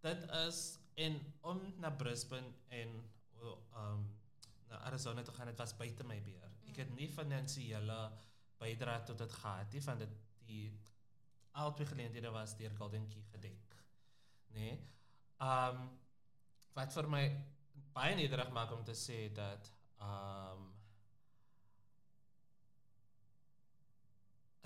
dit 0.00 0.30
is 0.46 0.78
en 0.94 1.20
om 1.40 1.60
na 1.78 1.90
Brisbane 1.90 2.52
en 2.68 3.10
um 3.74 4.16
na 4.68 4.76
Arizona 4.76 5.22
te 5.22 5.32
gaan, 5.32 5.46
dit 5.46 5.58
was 5.58 5.76
buite 5.76 6.04
my 6.04 6.18
beheer. 6.22 6.50
Ek 6.68 6.82
het 6.82 6.90
nie 6.94 7.08
finansiële 7.08 7.98
bydrae 8.58 9.02
tot 9.08 9.18
dit 9.18 9.32
gehad 9.32 9.72
nie 9.72 9.82
van 9.82 9.98
dit 9.98 10.16
die 10.48 10.66
al 11.58 11.72
twee 11.74 11.88
geleenthede 11.88 12.30
was 12.30 12.56
deur 12.56 12.74
Golden 12.76 13.08
Key 13.08 13.24
gedek. 13.32 13.76
Nee. 14.54 14.76
Um 15.40 15.88
wat 16.76 16.92
vir 16.94 17.08
my 17.10 17.22
baie 17.96 18.14
nederig 18.14 18.50
maak 18.54 18.72
om 18.76 18.84
te 18.84 18.94
sê 18.94 19.26
dat 19.34 19.72
um 20.04 20.68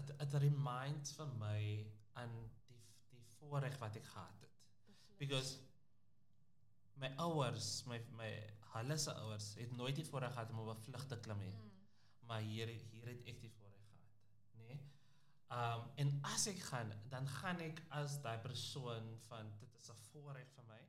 dit 0.06 0.18
dit 0.22 0.38
reminds 0.44 1.14
vir 1.18 1.34
my 1.40 1.58
aan 2.22 2.32
die 2.68 2.80
die 3.12 3.24
voorreg 3.36 3.78
wat 3.82 3.96
ek 4.00 4.08
gehad 4.08 4.46
het. 4.46 4.58
Because 5.18 5.58
my 7.02 7.10
ouers, 7.26 7.70
my 7.90 7.98
my 8.18 8.30
hulle 8.72 8.96
se 8.98 9.14
ouers 9.24 9.52
het 9.60 9.76
nooit 9.76 9.96
die 9.96 10.06
voorreg 10.08 10.32
gehad 10.32 10.50
om 10.50 10.62
op 10.64 10.76
'n 10.76 10.84
vlug 10.88 11.06
te 11.06 11.20
klim 11.26 11.38
nie. 11.38 11.52
Mm. 11.52 11.70
Maar 12.26 12.40
hier 12.40 12.68
hier 12.68 13.06
het 13.06 13.26
ek 13.26 13.40
die 13.40 13.52
voorreg 13.58 13.84
gehad, 13.90 14.10
nê? 14.54 14.66
Nee? 14.66 14.80
Um 15.52 15.90
en 15.96 16.18
as 16.34 16.46
ek 16.46 16.60
gaan, 16.70 16.92
dan 17.08 17.28
gaan 17.28 17.60
ek 17.60 17.82
as 17.88 18.20
daai 18.22 18.38
persoon 18.38 19.18
van 19.28 19.52
dit 19.58 19.74
is 19.74 19.90
'n 19.90 20.00
voorreg 20.10 20.48
vir 20.56 20.64
my 20.64 20.80